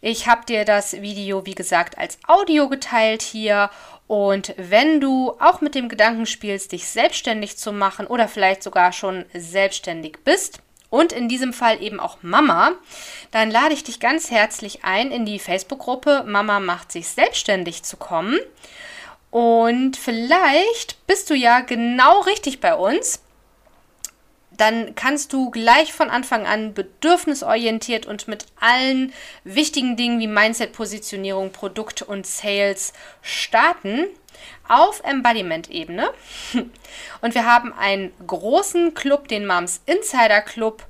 Ich 0.00 0.26
habe 0.26 0.46
dir 0.46 0.64
das 0.64 1.02
Video, 1.02 1.44
wie 1.44 1.54
gesagt, 1.54 1.98
als 1.98 2.18
Audio 2.26 2.68
geteilt 2.68 3.20
hier. 3.20 3.68
Und 4.06 4.54
wenn 4.56 5.00
du 5.00 5.36
auch 5.38 5.60
mit 5.60 5.74
dem 5.74 5.88
Gedanken 5.88 6.26
spielst, 6.26 6.72
dich 6.72 6.88
selbstständig 6.88 7.58
zu 7.58 7.72
machen 7.72 8.06
oder 8.06 8.26
vielleicht 8.26 8.62
sogar 8.62 8.92
schon 8.92 9.26
selbstständig 9.34 10.18
bist 10.24 10.60
und 10.88 11.12
in 11.12 11.28
diesem 11.28 11.52
Fall 11.52 11.82
eben 11.82 12.00
auch 12.00 12.18
Mama, 12.22 12.72
dann 13.30 13.50
lade 13.50 13.74
ich 13.74 13.84
dich 13.84 14.00
ganz 14.00 14.30
herzlich 14.30 14.84
ein, 14.84 15.12
in 15.12 15.26
die 15.26 15.38
Facebook-Gruppe 15.38 16.24
Mama 16.26 16.60
macht 16.60 16.90
sich 16.90 17.08
selbstständig 17.08 17.82
zu 17.82 17.96
kommen. 17.96 18.38
Und 19.30 19.96
vielleicht 19.96 21.06
bist 21.06 21.30
du 21.30 21.34
ja 21.34 21.60
genau 21.60 22.20
richtig 22.20 22.60
bei 22.60 22.74
uns. 22.74 23.22
Dann 24.50 24.94
kannst 24.94 25.32
du 25.32 25.50
gleich 25.50 25.92
von 25.92 26.10
Anfang 26.10 26.46
an 26.46 26.74
bedürfnisorientiert 26.74 28.04
und 28.04 28.28
mit 28.28 28.46
allen 28.60 29.12
wichtigen 29.44 29.96
Dingen 29.96 30.20
wie 30.20 30.26
Mindset, 30.26 30.72
Positionierung, 30.72 31.52
Produkt 31.52 32.02
und 32.02 32.26
Sales 32.26 32.92
starten 33.22 34.06
auf 34.68 35.02
Embodiment-Ebene. 35.04 36.10
Und 37.20 37.34
wir 37.34 37.44
haben 37.44 37.72
einen 37.72 38.12
großen 38.26 38.94
Club, 38.94 39.28
den 39.28 39.46
Moms 39.46 39.80
Insider 39.84 40.40
Club, 40.40 40.84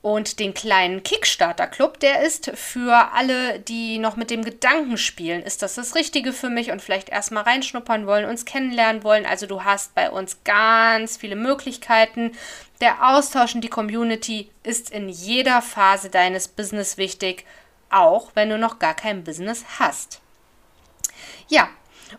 und 0.00 0.38
den 0.38 0.54
kleinen 0.54 1.02
Kickstarter 1.02 1.66
Club, 1.66 1.98
der 1.98 2.22
ist 2.22 2.52
für 2.54 3.12
alle, 3.12 3.58
die 3.58 3.98
noch 3.98 4.16
mit 4.16 4.30
dem 4.30 4.44
Gedanken 4.44 4.96
spielen, 4.96 5.42
ist 5.42 5.62
das 5.62 5.74
das 5.74 5.96
Richtige 5.96 6.32
für 6.32 6.50
mich 6.50 6.70
und 6.70 6.80
vielleicht 6.80 7.08
erstmal 7.08 7.42
reinschnuppern 7.42 8.06
wollen, 8.06 8.24
uns 8.24 8.44
kennenlernen 8.44 9.02
wollen. 9.02 9.26
Also 9.26 9.46
du 9.46 9.64
hast 9.64 9.94
bei 9.94 10.10
uns 10.10 10.38
ganz 10.44 11.16
viele 11.16 11.34
Möglichkeiten. 11.36 12.32
Der 12.80 13.08
Austausch 13.10 13.56
und 13.56 13.62
die 13.62 13.68
Community 13.68 14.50
ist 14.62 14.90
in 14.90 15.08
jeder 15.08 15.62
Phase 15.62 16.10
deines 16.10 16.46
Business 16.46 16.96
wichtig, 16.96 17.44
auch 17.90 18.30
wenn 18.34 18.50
du 18.50 18.58
noch 18.58 18.78
gar 18.78 18.94
kein 18.94 19.24
Business 19.24 19.64
hast. 19.80 20.20
Ja, 21.48 21.68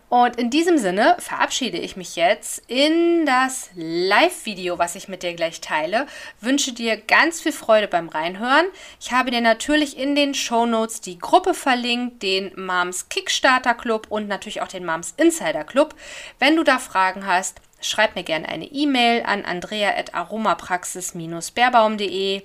und 0.08 0.36
in 0.36 0.50
diesem 0.50 0.78
Sinne 0.78 1.16
verabschiede 1.18 1.78
ich 1.78 1.96
mich 1.96 2.16
jetzt 2.16 2.62
in 2.66 3.26
das 3.26 3.70
Live-Video, 3.74 4.78
was 4.78 4.94
ich 4.94 5.08
mit 5.08 5.22
dir 5.22 5.34
gleich 5.34 5.60
teile. 5.60 6.06
Wünsche 6.40 6.72
dir 6.72 6.96
ganz 6.96 7.40
viel 7.40 7.52
Freude 7.52 7.88
beim 7.88 8.08
Reinhören. 8.08 8.66
Ich 9.00 9.12
habe 9.12 9.30
dir 9.30 9.40
natürlich 9.40 9.96
in 9.96 10.14
den 10.14 10.34
Show 10.34 10.66
Notes 10.66 11.00
die 11.00 11.18
Gruppe 11.18 11.54
verlinkt, 11.54 12.22
den 12.22 12.52
Moms 12.56 13.08
Kickstarter 13.08 13.74
Club 13.74 14.06
und 14.08 14.28
natürlich 14.28 14.62
auch 14.62 14.68
den 14.68 14.86
Moms 14.86 15.14
Insider 15.16 15.64
Club. 15.64 15.94
Wenn 16.38 16.56
du 16.56 16.64
da 16.64 16.78
Fragen 16.78 17.26
hast, 17.26 17.60
schreib 17.80 18.14
mir 18.14 18.24
gerne 18.24 18.48
eine 18.48 18.66
E-Mail 18.66 19.22
an 19.24 19.44
andrea.aromapraxis-beerbaum.de 19.44 22.42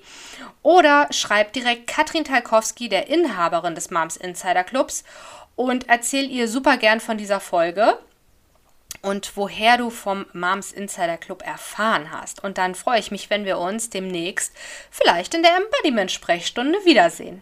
oder 0.61 1.07
schreib 1.11 1.53
direkt 1.53 1.87
Katrin 1.87 2.23
Talkowski, 2.23 2.89
der 2.89 3.07
Inhaberin 3.09 3.75
des 3.75 3.91
Moms 3.91 4.17
Insider 4.17 4.63
Clubs 4.63 5.03
und 5.55 5.88
erzähl 5.88 6.29
ihr 6.29 6.47
super 6.47 6.77
gern 6.77 7.00
von 7.00 7.17
dieser 7.17 7.39
Folge 7.39 7.97
und 9.01 9.38
woher 9.38 9.77
du 9.77 9.89
vom 9.89 10.25
Moms 10.33 10.71
Insider 10.71 11.17
Club 11.17 11.45
erfahren 11.45 12.12
hast. 12.12 12.43
Und 12.43 12.57
dann 12.57 12.75
freue 12.75 13.00
ich 13.00 13.12
mich, 13.12 13.29
wenn 13.29 13.45
wir 13.45 13.59
uns 13.59 13.89
demnächst 13.89 14.53
vielleicht 14.89 15.33
in 15.33 15.43
der 15.43 15.55
Embodiment-Sprechstunde 15.57 16.79
wiedersehen. 16.85 17.41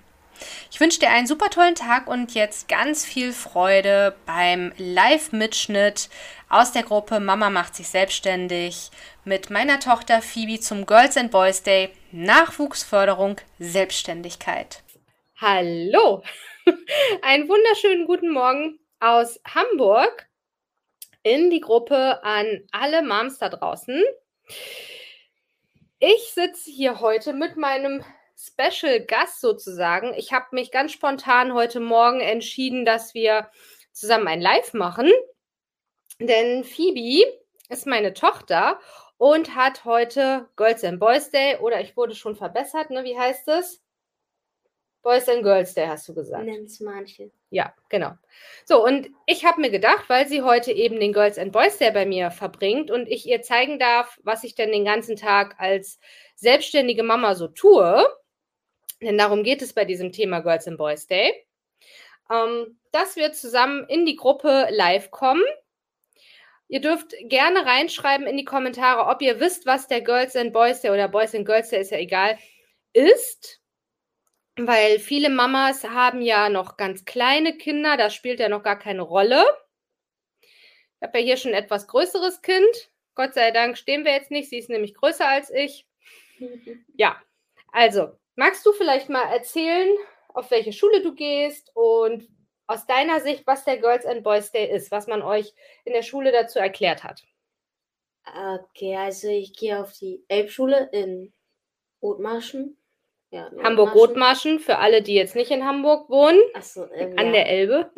Ich 0.71 0.79
wünsche 0.79 0.99
dir 0.99 1.09
einen 1.09 1.27
super 1.27 1.49
tollen 1.49 1.75
Tag 1.75 2.07
und 2.07 2.33
jetzt 2.33 2.67
ganz 2.67 3.05
viel 3.05 3.31
Freude 3.31 4.15
beim 4.25 4.73
Live-Mitschnitt 4.77 6.09
aus 6.49 6.71
der 6.71 6.83
Gruppe 6.83 7.19
Mama 7.19 7.49
macht 7.49 7.75
sich 7.75 7.87
selbstständig 7.87 8.91
mit 9.23 9.49
meiner 9.49 9.79
Tochter 9.79 10.21
Phoebe 10.21 10.59
zum 10.59 10.85
Girls 10.85 11.17
and 11.17 11.31
Boys 11.31 11.63
Day 11.63 11.91
Nachwuchsförderung 12.11 13.37
Selbstständigkeit. 13.57 14.83
Hallo! 15.39 16.23
Einen 17.21 17.49
wunderschönen 17.49 18.05
guten 18.05 18.29
Morgen 18.29 18.79
aus 18.99 19.39
Hamburg 19.45 20.29
in 21.23 21.49
die 21.49 21.61
Gruppe 21.61 22.23
an 22.23 22.61
alle 22.71 23.01
Moms 23.01 23.37
da 23.39 23.49
draußen. 23.49 24.01
Ich 25.99 26.31
sitze 26.33 26.69
hier 26.69 26.99
heute 26.99 27.33
mit 27.33 27.57
meinem 27.57 28.03
Special 28.37 29.01
Gast 29.01 29.41
sozusagen. 29.41 30.13
Ich 30.15 30.33
habe 30.33 30.47
mich 30.51 30.71
ganz 30.71 30.91
spontan 30.91 31.53
heute 31.53 31.79
Morgen 31.79 32.19
entschieden, 32.19 32.85
dass 32.85 33.13
wir 33.13 33.49
zusammen 33.91 34.27
ein 34.27 34.41
Live 34.41 34.73
machen. 34.73 35.11
Denn 36.19 36.63
Phoebe 36.63 37.25
ist 37.69 37.87
meine 37.87 38.13
Tochter 38.13 38.79
und 39.17 39.55
hat 39.55 39.85
heute 39.85 40.49
Girls 40.55 40.83
and 40.83 40.99
Boys 40.99 41.29
Day 41.29 41.57
oder 41.57 41.81
ich 41.81 41.97
wurde 41.97 42.15
schon 42.15 42.35
verbessert, 42.35 42.89
ne? 42.89 43.03
Wie 43.03 43.17
heißt 43.17 43.47
es? 43.49 43.82
Boys 45.03 45.27
and 45.27 45.43
Girls 45.43 45.73
Day, 45.73 45.85
hast 45.85 46.07
du 46.07 46.13
gesagt. 46.13 46.45
Nennt's 46.45 46.79
manche. 46.79 47.29
Ja, 47.49 47.73
genau. 47.89 48.13
So, 48.65 48.83
und 48.83 49.09
ich 49.25 49.43
habe 49.45 49.59
mir 49.59 49.69
gedacht, 49.69 50.05
weil 50.07 50.27
sie 50.27 50.41
heute 50.41 50.71
eben 50.71 50.99
den 50.99 51.11
Girls 51.11 51.37
and 51.37 51.51
Boys 51.51 51.77
Day 51.77 51.91
bei 51.91 52.05
mir 52.05 52.31
verbringt 52.31 52.89
und 52.89 53.07
ich 53.07 53.27
ihr 53.27 53.41
zeigen 53.41 53.79
darf, 53.79 54.17
was 54.23 54.45
ich 54.45 54.55
denn 54.55 54.71
den 54.71 54.85
ganzen 54.85 55.17
Tag 55.17 55.55
als 55.59 55.99
selbstständige 56.35 57.03
Mama 57.03 57.35
so 57.35 57.49
tue, 57.49 58.05
denn 59.01 59.17
darum 59.17 59.43
geht 59.43 59.61
es 59.61 59.73
bei 59.73 59.83
diesem 59.83 60.13
Thema 60.13 60.39
Girls 60.39 60.67
and 60.69 60.77
Boys 60.77 61.05
Day, 61.05 61.33
ähm, 62.31 62.79
dass 62.93 63.17
wir 63.17 63.33
zusammen 63.33 63.85
in 63.89 64.05
die 64.05 64.15
Gruppe 64.15 64.67
live 64.71 65.11
kommen. 65.11 65.43
Ihr 66.69 66.79
dürft 66.79 67.13
gerne 67.23 67.65
reinschreiben 67.65 68.25
in 68.25 68.37
die 68.37 68.45
Kommentare, 68.45 69.07
ob 69.07 69.21
ihr 69.21 69.41
wisst, 69.41 69.65
was 69.65 69.87
der 69.87 69.99
Girls 69.99 70.37
and 70.37 70.53
Boys 70.53 70.79
Day 70.79 70.91
oder 70.91 71.09
Boys 71.09 71.35
and 71.35 71.45
Girls 71.45 71.69
Day 71.69 71.81
ist 71.81 71.91
ja 71.91 71.97
egal, 71.97 72.37
ist 72.93 73.59
weil 74.57 74.99
viele 74.99 75.29
Mamas 75.29 75.83
haben 75.83 76.21
ja 76.21 76.49
noch 76.49 76.77
ganz 76.77 77.05
kleine 77.05 77.57
Kinder, 77.57 77.97
das 77.97 78.13
spielt 78.13 78.39
ja 78.39 78.49
noch 78.49 78.63
gar 78.63 78.77
keine 78.77 79.01
Rolle. 79.01 79.43
Ich 80.41 81.07
habe 81.07 81.19
ja 81.19 81.25
hier 81.25 81.37
schon 81.37 81.53
ein 81.53 81.63
etwas 81.63 81.87
größeres 81.87 82.41
Kind. 82.41 82.91
Gott 83.15 83.33
sei 83.33 83.51
Dank 83.51 83.77
stehen 83.77 84.05
wir 84.05 84.13
jetzt 84.13 84.31
nicht, 84.31 84.49
sie 84.49 84.57
ist 84.57 84.69
nämlich 84.69 84.93
größer 84.93 85.27
als 85.27 85.49
ich. 85.51 85.87
Ja, 86.95 87.21
also, 87.71 88.11
magst 88.35 88.65
du 88.65 88.73
vielleicht 88.73 89.09
mal 89.09 89.31
erzählen, 89.33 89.89
auf 90.29 90.51
welche 90.51 90.73
Schule 90.73 91.01
du 91.01 91.15
gehst 91.15 91.71
und 91.73 92.27
aus 92.67 92.85
deiner 92.85 93.19
Sicht, 93.19 93.45
was 93.47 93.65
der 93.65 93.77
Girls 93.77 94.05
and 94.05 94.23
Boys 94.23 94.51
Day 94.51 94.69
ist, 94.69 94.91
was 94.91 95.07
man 95.07 95.21
euch 95.21 95.53
in 95.85 95.93
der 95.93 96.01
Schule 96.01 96.31
dazu 96.31 96.59
erklärt 96.59 97.03
hat? 97.03 97.23
Okay, 98.25 98.95
also 98.95 99.27
ich 99.27 99.53
gehe 99.53 99.79
auf 99.79 99.93
die 99.93 100.23
Elbschule 100.27 100.89
in 100.91 101.33
Othmarschen. 101.99 102.77
Ja, 103.33 103.49
Hamburg-Rotmarschen 103.63 104.59
für 104.59 104.77
alle, 104.77 105.01
die 105.01 105.15
jetzt 105.15 105.35
nicht 105.35 105.49
in 105.49 105.65
Hamburg 105.65 106.07
wohnen. 106.07 106.39
Achso, 106.53 106.85
ähm, 106.93 107.17
an 107.17 107.25
ja. 107.27 107.31
der 107.31 107.49
Elbe. 107.49 107.89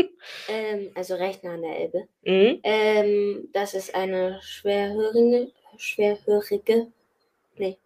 Ähm, 0.48 0.92
also 0.96 1.16
recht 1.16 1.44
nah 1.44 1.56
an 1.56 1.62
der 1.62 1.78
Elbe. 1.78 2.08
Mhm. 2.24 2.60
Ähm, 2.64 3.50
das 3.52 3.74
ist 3.74 3.94
eine 3.94 4.40
schwerhörige, 4.42 5.52
schwerhörige, 5.78 6.88
nee, 7.58 7.78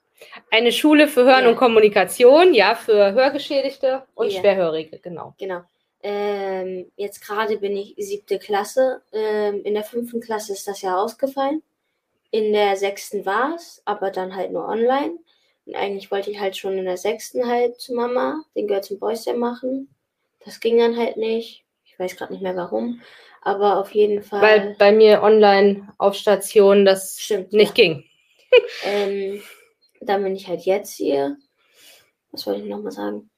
Eine 0.52 0.72
Schule 0.72 1.08
für 1.08 1.24
Hören 1.26 1.46
Ja. 1.46 1.50
und 1.50 1.56
Kommunikation, 1.56 2.54
ja, 2.54 2.76
für 2.76 3.14
Hörgeschädigte 3.14 4.04
und. 4.14 4.32
Schwerhörige, 4.32 5.00
genau. 5.00 5.34
Genau. 5.40 5.62
Ähm, 6.04 6.92
jetzt 6.98 7.20
gerade 7.26 7.58
bin 7.58 7.76
ich 7.76 7.96
siebte 7.98 8.38
Klasse. 8.38 9.02
Ähm, 9.12 9.64
in 9.64 9.74
der 9.74 9.84
fünften 9.84 10.22
Klasse 10.22 10.54
ist 10.54 10.68
das 10.68 10.84
ja 10.84 10.96
ausgefallen. 10.96 11.64
In 12.30 12.54
der 12.54 12.76
sechsten 12.76 13.26
war 13.26 13.56
es, 13.56 13.82
aber 13.86 14.12
dann 14.12 14.36
halt 14.36 14.52
nur 14.52 14.68
online. 14.68 15.18
Und 15.70 15.76
eigentlich 15.76 16.10
wollte 16.10 16.32
ich 16.32 16.40
halt 16.40 16.58
schon 16.58 16.80
in 16.80 16.86
der 16.86 16.98
sechsten 16.98 17.48
halt 17.48 17.80
zu 17.80 17.94
Mama 17.94 18.44
den 18.56 18.68
Girls 18.68 18.90
and 18.90 19.00
Boys 19.00 19.26
Day 19.26 19.36
machen. 19.36 19.94
Das 20.44 20.60
ging 20.60 20.80
dann 20.80 20.98
halt 20.98 21.16
nicht. 21.16 21.64
Ich 21.86 22.00
weiß 22.00 22.16
gerade 22.16 22.34
nicht 22.34 22.42
mehr 22.42 22.56
warum. 22.56 23.04
Aber 23.44 23.78
auf 23.78 23.94
jeden 23.94 24.24
Fall. 24.24 24.42
Weil 24.42 24.76
bei 24.80 24.92
mir 24.92 25.22
online 25.22 25.94
auf 26.00 26.16
Station 26.16 26.86
das 26.86 27.20
Stimmt, 27.20 27.54
nicht 27.54 27.76
ging. 27.76 28.04
Ähm, 28.84 29.44
dann 30.02 30.24
bin 30.24 30.36
ich 30.36 30.48
halt 30.48 30.62
jetzt 30.62 30.96
hier. 30.96 31.38
Was 32.32 32.48
wollte 32.48 32.62
ich 32.62 32.66
nochmal 32.66 32.92
sagen? 32.92 33.30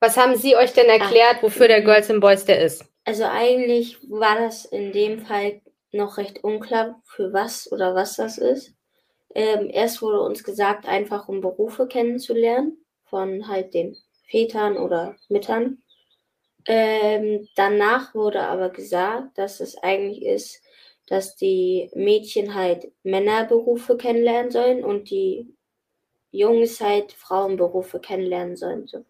Was 0.00 0.16
haben 0.16 0.36
Sie 0.36 0.56
euch 0.56 0.72
denn 0.72 0.86
erklärt, 0.86 1.42
wofür 1.42 1.68
der 1.68 1.82
mhm. 1.82 1.84
Girls 1.84 2.10
and 2.10 2.22
Boys 2.22 2.46
Day 2.46 2.64
ist? 2.64 2.86
Also 3.04 3.24
eigentlich 3.24 3.98
war 4.08 4.38
das 4.38 4.64
in 4.64 4.92
dem 4.92 5.26
Fall 5.26 5.60
noch 5.92 6.16
recht 6.16 6.42
unklar, 6.44 7.02
für 7.04 7.34
was 7.34 7.70
oder 7.70 7.94
was 7.94 8.16
das 8.16 8.38
ist. 8.38 8.72
Ähm, 9.34 9.68
erst 9.70 10.02
wurde 10.02 10.20
uns 10.20 10.42
gesagt, 10.44 10.86
einfach 10.86 11.28
um 11.28 11.40
Berufe 11.40 11.86
kennenzulernen 11.86 12.84
von 13.04 13.48
halt 13.48 13.74
den 13.74 13.96
Vätern 14.30 14.76
oder 14.76 15.16
Müttern. 15.28 15.82
Ähm, 16.66 17.48
danach 17.56 18.14
wurde 18.14 18.42
aber 18.42 18.70
gesagt, 18.70 19.38
dass 19.38 19.60
es 19.60 19.76
eigentlich 19.78 20.24
ist, 20.24 20.62
dass 21.06 21.36
die 21.36 21.90
Mädchen 21.94 22.54
halt 22.54 22.92
Männerberufe 23.02 23.96
kennenlernen 23.96 24.50
sollen 24.50 24.84
und 24.84 25.10
die 25.10 25.54
Jungs 26.30 26.80
halt 26.80 27.12
Frauenberufe 27.12 28.00
kennenlernen 28.00 28.56
sollen. 28.56 28.86
So. 28.86 29.04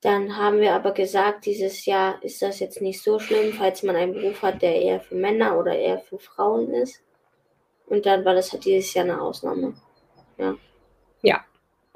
Dann 0.00 0.36
haben 0.36 0.60
wir 0.60 0.74
aber 0.74 0.92
gesagt, 0.92 1.46
dieses 1.46 1.84
Jahr 1.84 2.22
ist 2.22 2.42
das 2.42 2.60
jetzt 2.60 2.80
nicht 2.80 3.02
so 3.02 3.18
schlimm, 3.18 3.52
falls 3.52 3.82
man 3.82 3.96
einen 3.96 4.12
Beruf 4.12 4.42
hat, 4.42 4.62
der 4.62 4.80
eher 4.80 5.00
für 5.00 5.16
Männer 5.16 5.58
oder 5.58 5.76
eher 5.76 5.98
für 5.98 6.18
Frauen 6.18 6.72
ist. 6.72 7.02
Und 7.86 8.06
dann 8.06 8.24
war 8.24 8.34
das 8.34 8.52
halt 8.52 8.64
dieses 8.64 8.92
Jahr 8.94 9.04
eine 9.04 9.20
Ausnahme. 9.20 9.74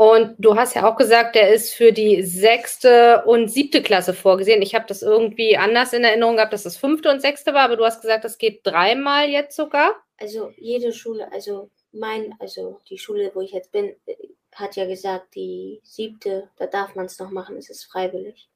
Und 0.01 0.37
du 0.39 0.57
hast 0.57 0.75
ja 0.75 0.91
auch 0.91 0.97
gesagt, 0.97 1.35
der 1.35 1.53
ist 1.53 1.75
für 1.75 1.93
die 1.93 2.23
sechste 2.23 3.23
und 3.27 3.49
siebte 3.51 3.83
Klasse 3.83 4.15
vorgesehen. 4.15 4.63
Ich 4.63 4.75
habe 4.75 4.87
das 4.89 5.03
irgendwie 5.03 5.59
anders 5.59 5.93
in 5.93 6.03
Erinnerung 6.03 6.37
gehabt, 6.37 6.55
dass 6.55 6.63
das 6.63 6.79
fünfte 6.79 7.11
und 7.11 7.21
sechste 7.21 7.53
war, 7.53 7.65
aber 7.65 7.77
du 7.77 7.85
hast 7.85 8.01
gesagt, 8.01 8.25
das 8.25 8.39
geht 8.39 8.67
dreimal 8.67 9.29
jetzt 9.29 9.55
sogar. 9.55 9.97
Also 10.17 10.55
jede 10.57 10.95
Schule, 10.95 11.31
also 11.31 11.69
mein, 11.93 12.35
also 12.39 12.81
die 12.89 12.97
Schule, 12.97 13.31
wo 13.35 13.43
ich 13.43 13.53
jetzt 13.53 13.73
bin, 13.73 13.95
hat 14.55 14.75
ja 14.77 14.87
gesagt, 14.87 15.35
die 15.35 15.83
siebte, 15.83 16.49
da 16.57 16.65
darf 16.67 16.95
man 16.95 17.05
es 17.05 17.19
noch 17.19 17.31
machen, 17.31 17.59
es 17.59 17.69
ist 17.69 17.85
freiwillig. 17.85 18.49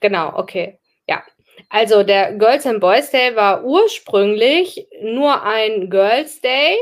Genau, 0.00 0.36
okay. 0.36 0.78
Ja. 1.08 1.22
Also 1.68 2.02
der 2.02 2.34
Girls 2.34 2.66
and 2.66 2.80
Boys 2.80 3.10
Day 3.10 3.34
war 3.36 3.64
ursprünglich 3.64 4.86
nur 5.02 5.42
ein 5.42 5.90
Girls 5.90 6.40
Day, 6.40 6.76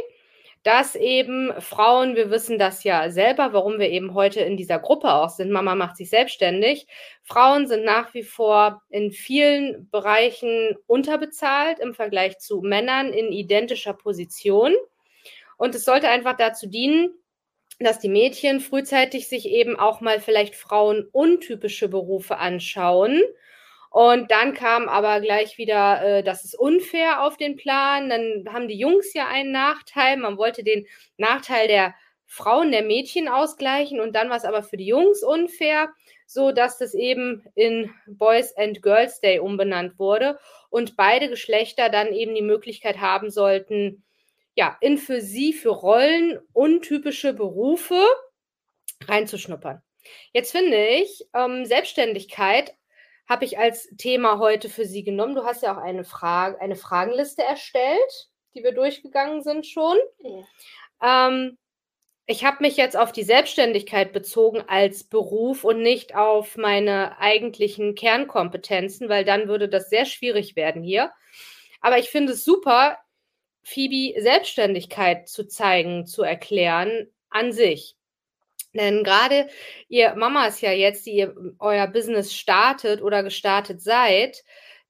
dass 0.63 0.95
eben 0.95 1.53
Frauen, 1.61 2.15
wir 2.15 2.31
wissen 2.31 2.59
das 2.59 2.85
ja 2.85 3.11
selber, 3.11 3.53
warum 3.53 3.79
wir 3.79 3.91
eben 3.91 4.15
heute 4.15 4.41
in 4.41 4.57
dieser 4.57 4.79
Gruppe 4.79 5.13
auch 5.13 5.31
sind, 5.31 5.51
Mama 5.51 5.75
macht 5.75 5.97
sich 5.97 6.09
selbstständig. 6.09 6.87
Frauen 7.23 7.67
sind 7.67 7.85
nach 7.85 8.15
wie 8.15 8.23
vor 8.23 8.83
in 8.89 9.11
vielen 9.11 9.91
Bereichen 9.91 10.77
unterbezahlt 10.87 11.81
im 11.81 11.95
Vergleich 11.95 12.39
zu 12.39 12.61
Männern 12.61 13.13
in 13.13 13.33
identischer 13.33 13.93
Position. 13.93 14.73
Und 15.57 15.75
es 15.75 15.85
sollte 15.85 16.09
einfach 16.09 16.37
dazu 16.37 16.69
dienen, 16.69 17.13
dass 17.81 17.99
die 17.99 18.09
Mädchen 18.09 18.61
frühzeitig 18.61 19.29
sich 19.29 19.49
eben 19.49 19.77
auch 19.77 20.01
mal 20.01 20.21
vielleicht 20.21 20.55
frauenuntypische 20.55 21.89
Berufe 21.89 22.39
anschauen. 22.39 23.21
Und 23.93 24.31
dann 24.31 24.55
kam 24.55 24.89
aber 24.89 25.21
gleich 25.21 25.59
wieder, 25.59 26.03
äh, 26.03 26.23
das 26.23 26.45
ist 26.45 26.59
unfair 26.59 27.23
auf 27.23 27.37
den 27.37 27.57
Plan. 27.57 28.09
Dann 28.09 28.47
haben 28.51 28.67
die 28.67 28.79
Jungs 28.79 29.13
ja 29.13 29.29
einen 29.29 29.53
Nachteil. 29.53 30.17
Man 30.17 30.39
wollte 30.39 30.65
den 30.65 30.87
Nachteil 31.19 31.69
der 31.69 31.95
Frauen, 32.25 32.73
der 32.73 32.85
Mädchen 32.85 33.29
ausgleichen. 33.29 34.01
Und 34.01 34.17
dann 34.17 34.31
war 34.31 34.39
es 34.39 34.47
aber 34.47 34.63
für 34.63 34.79
die 34.79 34.87
Jungs 34.87 35.23
unfair, 35.23 35.91
so 36.27 36.53
dass 36.53 36.79
das 36.79 36.95
eben 36.95 37.45
in 37.55 37.93
Boys 38.07 38.57
and 38.57 38.81
Girls 38.83 39.21
Day 39.21 39.39
umbenannt 39.41 39.99
wurde 39.99 40.39
und 40.71 40.97
beide 40.97 41.29
Geschlechter 41.29 41.91
dann 41.91 42.15
eben 42.15 42.35
die 42.35 42.41
Möglichkeit 42.41 42.99
haben 42.99 43.31
sollten, 43.31 44.05
ja, 44.55 44.79
in 44.81 44.97
für 44.97 45.21
sie, 45.21 45.53
für 45.53 45.69
Rollen 45.69 46.39
untypische 46.55 47.35
Berufe 47.35 48.03
reinzuschnuppern. 49.07 49.83
Jetzt 50.33 50.53
finde 50.53 50.87
ich, 50.87 51.27
ähm, 51.35 51.67
Selbstständigkeit 51.67 52.75
habe 53.33 53.47
ich 53.47 53.59
als 53.59 53.89
Thema 53.97 54.39
heute 54.39 54.69
für 54.69 54.85
Sie 54.85 55.03
genommen. 55.03 55.35
Du 55.35 55.45
hast 55.45 55.63
ja 55.63 55.73
auch 55.73 55.83
eine, 55.83 56.05
Frage, 56.05 56.61
eine 56.61 56.77
Fragenliste 56.77 57.43
erstellt, 57.43 58.29
die 58.55 58.63
wir 58.63 58.73
durchgegangen 58.73 59.43
sind 59.43 59.67
schon. 59.67 59.97
Ja. 60.19 61.29
Ähm, 61.29 61.57
ich 62.27 62.45
habe 62.45 62.59
mich 62.61 62.77
jetzt 62.77 62.95
auf 62.95 63.11
die 63.11 63.23
Selbstständigkeit 63.23 64.13
bezogen 64.13 64.63
als 64.69 65.05
Beruf 65.05 65.65
und 65.65 65.81
nicht 65.81 66.15
auf 66.15 66.59
meine 66.59 67.19
eigentlichen 67.19 67.95
Kernkompetenzen, 67.95 69.09
weil 69.09 69.25
dann 69.25 69.49
würde 69.49 69.69
das 69.69 69.89
sehr 69.89 70.05
schwierig 70.05 70.55
werden 70.55 70.83
hier. 70.83 71.11
Aber 71.81 71.99
ich 71.99 72.11
finde 72.11 72.35
es 72.35 72.45
super, 72.45 72.99
Phoebe 73.63 74.21
Selbstständigkeit 74.21 75.27
zu 75.27 75.49
zeigen, 75.49 76.07
zu 76.07 76.23
erklären 76.23 77.09
an 77.31 77.53
sich. 77.53 77.97
Denn 78.75 79.05
gerade 79.05 79.49
ihr 79.89 80.15
Mama 80.15 80.47
ist 80.47 80.63
ja 80.63 80.73
jetzt, 80.73 81.07
die 81.07 81.13
ihr 81.13 81.35
euer 81.59 81.87
Business 81.87 82.35
startet 82.35 83.03
oder 83.03 83.23
gestartet 83.23 83.83
seid, 83.83 84.43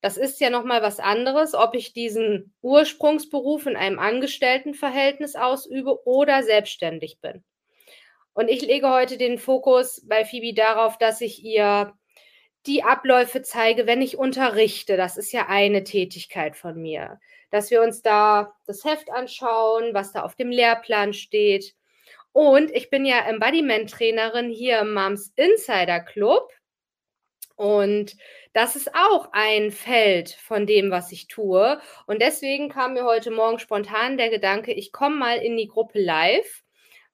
das 0.02 0.16
ist 0.16 0.40
ja 0.40 0.50
nochmal 0.50 0.82
was 0.82 0.98
anderes, 0.98 1.54
ob 1.54 1.74
ich 1.74 1.92
diesen 1.92 2.52
Ursprungsberuf 2.60 3.66
in 3.66 3.76
einem 3.76 4.00
Angestelltenverhältnis 4.00 5.36
ausübe 5.36 6.06
oder 6.06 6.42
selbstständig 6.42 7.20
bin. 7.20 7.44
Und 8.34 8.48
ich 8.48 8.62
lege 8.62 8.90
heute 8.90 9.16
den 9.16 9.38
Fokus 9.38 10.02
bei 10.08 10.24
Phoebe 10.24 10.54
darauf, 10.54 10.98
dass 10.98 11.20
ich 11.20 11.44
ihr 11.44 11.92
die 12.66 12.82
Abläufe 12.82 13.42
zeige, 13.42 13.86
wenn 13.86 14.02
ich 14.02 14.16
unterrichte. 14.18 14.96
Das 14.96 15.16
ist 15.16 15.32
ja 15.32 15.48
eine 15.48 15.84
Tätigkeit 15.84 16.56
von 16.56 16.80
mir. 16.80 17.20
Dass 17.50 17.70
wir 17.70 17.82
uns 17.82 18.02
da 18.02 18.54
das 18.66 18.84
Heft 18.84 19.10
anschauen, 19.10 19.94
was 19.94 20.12
da 20.12 20.22
auf 20.22 20.34
dem 20.34 20.50
Lehrplan 20.50 21.12
steht. 21.12 21.74
Und 22.32 22.70
ich 22.70 22.90
bin 22.90 23.04
ja 23.04 23.20
Embodiment-Trainerin 23.20 24.50
hier 24.50 24.80
im 24.80 24.94
Moms 24.94 25.32
Insider 25.36 26.00
Club. 26.00 26.50
Und 27.56 28.16
das 28.54 28.76
ist 28.76 28.94
auch 28.94 29.28
ein 29.32 29.70
Feld 29.70 30.30
von 30.30 30.66
dem, 30.66 30.90
was 30.90 31.12
ich 31.12 31.28
tue. 31.28 31.80
Und 32.06 32.20
deswegen 32.20 32.68
kam 32.68 32.94
mir 32.94 33.04
heute 33.04 33.30
Morgen 33.30 33.58
spontan 33.58 34.16
der 34.16 34.30
Gedanke, 34.30 34.72
ich 34.72 34.92
komme 34.92 35.16
mal 35.16 35.38
in 35.38 35.56
die 35.56 35.68
Gruppe 35.68 36.00
live, 36.00 36.62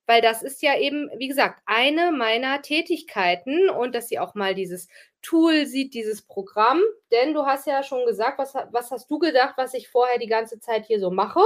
weil 0.06 0.22
das 0.22 0.42
ist 0.42 0.62
ja 0.62 0.78
eben, 0.78 1.10
wie 1.18 1.28
gesagt, 1.28 1.60
eine 1.66 2.12
meiner 2.12 2.62
Tätigkeiten 2.62 3.68
und 3.68 3.94
dass 3.94 4.08
sie 4.08 4.18
auch 4.18 4.34
mal 4.34 4.54
dieses 4.54 4.88
Tool 5.20 5.66
sieht, 5.66 5.92
dieses 5.94 6.22
Programm. 6.22 6.80
Denn 7.12 7.34
du 7.34 7.44
hast 7.44 7.66
ja 7.66 7.82
schon 7.82 8.06
gesagt, 8.06 8.38
was, 8.38 8.54
was 8.70 8.90
hast 8.90 9.10
du 9.10 9.18
gedacht, 9.18 9.54
was 9.58 9.74
ich 9.74 9.88
vorher 9.88 10.18
die 10.18 10.28
ganze 10.28 10.60
Zeit 10.60 10.86
hier 10.86 11.00
so 11.00 11.10
mache? 11.10 11.42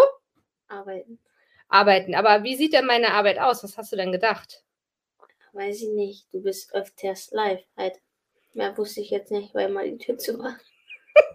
Arbeiten. 0.68 1.18
Arbeiten. 1.72 2.14
Aber 2.14 2.44
wie 2.44 2.56
sieht 2.56 2.72
denn 2.72 2.87
meine 2.87 3.12
Arbeit 3.12 3.38
aus? 3.38 3.64
Was 3.64 3.76
hast 3.76 3.92
du 3.92 3.96
denn 3.96 4.12
gedacht? 4.12 4.62
Weiß 5.52 5.82
ich 5.82 5.88
nicht. 5.88 6.26
Du 6.32 6.42
bist 6.42 6.74
öfters 6.74 7.30
live 7.32 7.62
halt. 7.76 8.00
Mehr 8.54 8.76
wusste 8.76 9.00
ich 9.00 9.11
jetzt 9.11 9.30
nicht, 9.30 9.54
weil 9.54 9.68
mal 9.68 9.90
die 9.90 9.98
Tür 9.98 10.18
zu 10.18 10.38
war. 10.38 10.58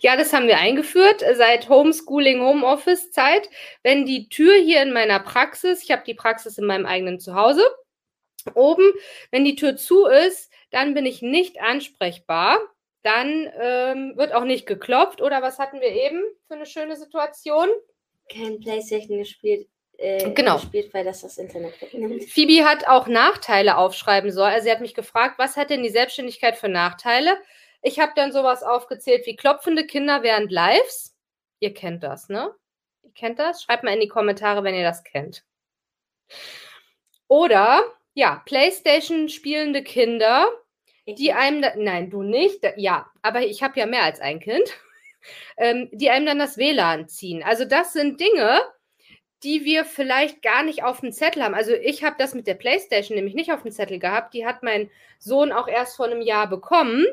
Ja, 0.00 0.16
das 0.16 0.34
haben 0.34 0.48
wir 0.48 0.58
eingeführt 0.58 1.24
seit 1.34 1.68
Homeschooling, 1.68 2.42
Homeoffice-Zeit. 2.42 3.48
Wenn 3.82 4.04
die 4.04 4.28
Tür 4.28 4.54
hier 4.54 4.82
in 4.82 4.92
meiner 4.92 5.18
Praxis, 5.20 5.82
ich 5.82 5.90
habe 5.90 6.02
die 6.04 6.14
Praxis 6.14 6.58
in 6.58 6.66
meinem 6.66 6.84
eigenen 6.84 7.20
Zuhause, 7.20 7.64
oben, 8.54 8.92
wenn 9.30 9.44
die 9.44 9.56
Tür 9.56 9.76
zu 9.76 10.06
ist, 10.06 10.52
dann 10.70 10.92
bin 10.92 11.06
ich 11.06 11.22
nicht 11.22 11.60
ansprechbar. 11.60 12.58
Dann 13.02 13.50
ähm, 13.58 14.12
wird 14.16 14.34
auch 14.34 14.44
nicht 14.44 14.66
geklopft. 14.66 15.22
Oder 15.22 15.40
was 15.40 15.58
hatten 15.58 15.80
wir 15.80 15.90
eben 15.90 16.22
für 16.46 16.54
eine 16.54 16.66
schöne 16.66 16.96
Situation? 16.96 17.68
Kein 18.32 18.60
Playstation 18.60 19.18
gespielt, 19.18 19.68
äh, 19.98 20.30
Genau. 20.32 20.56
gespielt, 20.56 20.92
weil 20.94 21.04
das 21.04 21.20
das 21.22 21.38
Internet 21.38 21.80
wegnimmt. 21.80 22.24
Phoebe 22.24 22.64
hat 22.64 22.86
auch 22.88 23.06
Nachteile 23.06 23.76
aufschreiben 23.76 24.30
sollen. 24.30 24.52
Also 24.52 24.64
sie 24.64 24.70
hat 24.72 24.80
mich 24.80 24.94
gefragt, 24.94 25.38
was 25.38 25.56
hat 25.56 25.70
denn 25.70 25.82
die 25.82 25.90
Selbstständigkeit 25.90 26.56
für 26.56 26.68
Nachteile? 26.68 27.36
Ich 27.82 27.98
habe 27.98 28.12
dann 28.14 28.32
sowas 28.32 28.62
aufgezählt 28.62 29.26
wie 29.26 29.36
klopfende 29.36 29.86
Kinder 29.86 30.22
während 30.22 30.50
Lives. 30.52 31.16
Ihr 31.60 31.74
kennt 31.74 32.02
das, 32.02 32.28
ne? 32.28 32.54
Ihr 33.02 33.12
kennt 33.12 33.38
das? 33.38 33.62
Schreibt 33.62 33.82
mal 33.84 33.92
in 33.94 34.00
die 34.00 34.08
Kommentare, 34.08 34.62
wenn 34.64 34.74
ihr 34.74 34.84
das 34.84 35.02
kennt. 35.04 35.44
Oder, 37.28 37.82
ja, 38.14 38.42
Playstation 38.46 39.28
spielende 39.28 39.82
Kinder, 39.82 40.46
die 41.06 41.32
einem, 41.32 41.62
da, 41.62 41.72
nein, 41.76 42.10
du 42.10 42.22
nicht, 42.22 42.62
da, 42.62 42.70
ja, 42.76 43.10
aber 43.22 43.40
ich 43.42 43.62
habe 43.62 43.78
ja 43.80 43.86
mehr 43.86 44.04
als 44.04 44.20
ein 44.20 44.38
Kind, 44.40 44.68
ähm, 45.56 45.88
die 45.92 46.10
einem 46.10 46.26
dann 46.26 46.38
das 46.38 46.56
WLAN 46.56 47.08
ziehen. 47.08 47.42
Also 47.42 47.64
das 47.64 47.92
sind 47.92 48.20
Dinge, 48.20 48.60
die 49.42 49.64
wir 49.64 49.84
vielleicht 49.84 50.42
gar 50.42 50.62
nicht 50.62 50.84
auf 50.84 51.00
dem 51.00 51.12
Zettel 51.12 51.42
haben. 51.42 51.54
Also 51.54 51.72
ich 51.72 52.04
habe 52.04 52.16
das 52.18 52.34
mit 52.34 52.46
der 52.46 52.54
Playstation 52.54 53.16
nämlich 53.16 53.34
nicht 53.34 53.52
auf 53.52 53.62
dem 53.62 53.72
Zettel 53.72 53.98
gehabt. 53.98 54.34
Die 54.34 54.46
hat 54.46 54.62
mein 54.62 54.90
Sohn 55.18 55.52
auch 55.52 55.68
erst 55.68 55.96
vor 55.96 56.06
einem 56.06 56.20
Jahr 56.20 56.48
bekommen. 56.48 57.04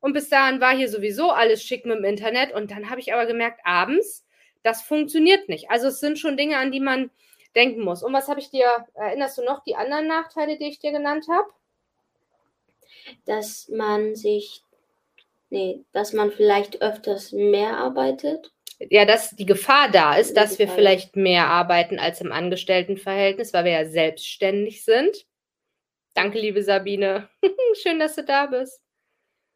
Und 0.00 0.12
bis 0.12 0.28
dahin 0.28 0.60
war 0.60 0.74
hier 0.74 0.88
sowieso 0.88 1.30
alles 1.30 1.62
schick 1.62 1.84
mit 1.84 1.98
dem 1.98 2.04
Internet. 2.04 2.52
Und 2.52 2.70
dann 2.70 2.88
habe 2.90 3.00
ich 3.00 3.12
aber 3.12 3.26
gemerkt, 3.26 3.60
abends, 3.64 4.24
das 4.62 4.82
funktioniert 4.82 5.48
nicht. 5.48 5.70
Also 5.70 5.88
es 5.88 6.00
sind 6.00 6.18
schon 6.18 6.36
Dinge, 6.36 6.56
an 6.56 6.72
die 6.72 6.80
man 6.80 7.10
denken 7.54 7.82
muss. 7.82 8.02
Und 8.02 8.12
was 8.12 8.28
habe 8.28 8.40
ich 8.40 8.50
dir, 8.50 8.86
erinnerst 8.94 9.38
du 9.38 9.44
noch 9.44 9.62
die 9.64 9.76
anderen 9.76 10.06
Nachteile, 10.06 10.58
die 10.58 10.68
ich 10.68 10.78
dir 10.78 10.92
genannt 10.92 11.26
habe? 11.28 11.48
Dass 13.24 13.68
man 13.68 14.14
sich, 14.14 14.62
nee, 15.50 15.84
dass 15.92 16.12
man 16.12 16.30
vielleicht 16.30 16.82
öfters 16.82 17.32
mehr 17.32 17.76
arbeitet. 17.76 18.52
Ja, 18.78 19.06
dass 19.06 19.30
die 19.30 19.46
Gefahr 19.46 19.90
da 19.90 20.16
ist, 20.16 20.36
dass 20.36 20.58
wir 20.58 20.68
vielleicht 20.68 21.16
mehr 21.16 21.46
arbeiten 21.46 21.98
als 21.98 22.20
im 22.20 22.30
Angestelltenverhältnis, 22.30 23.52
weil 23.54 23.64
wir 23.64 23.72
ja 23.72 23.86
selbstständig 23.88 24.84
sind. 24.84 25.26
Danke, 26.14 26.38
liebe 26.38 26.62
Sabine. 26.62 27.28
Schön, 27.82 27.98
dass 27.98 28.16
du 28.16 28.24
da 28.24 28.46
bist. 28.46 28.80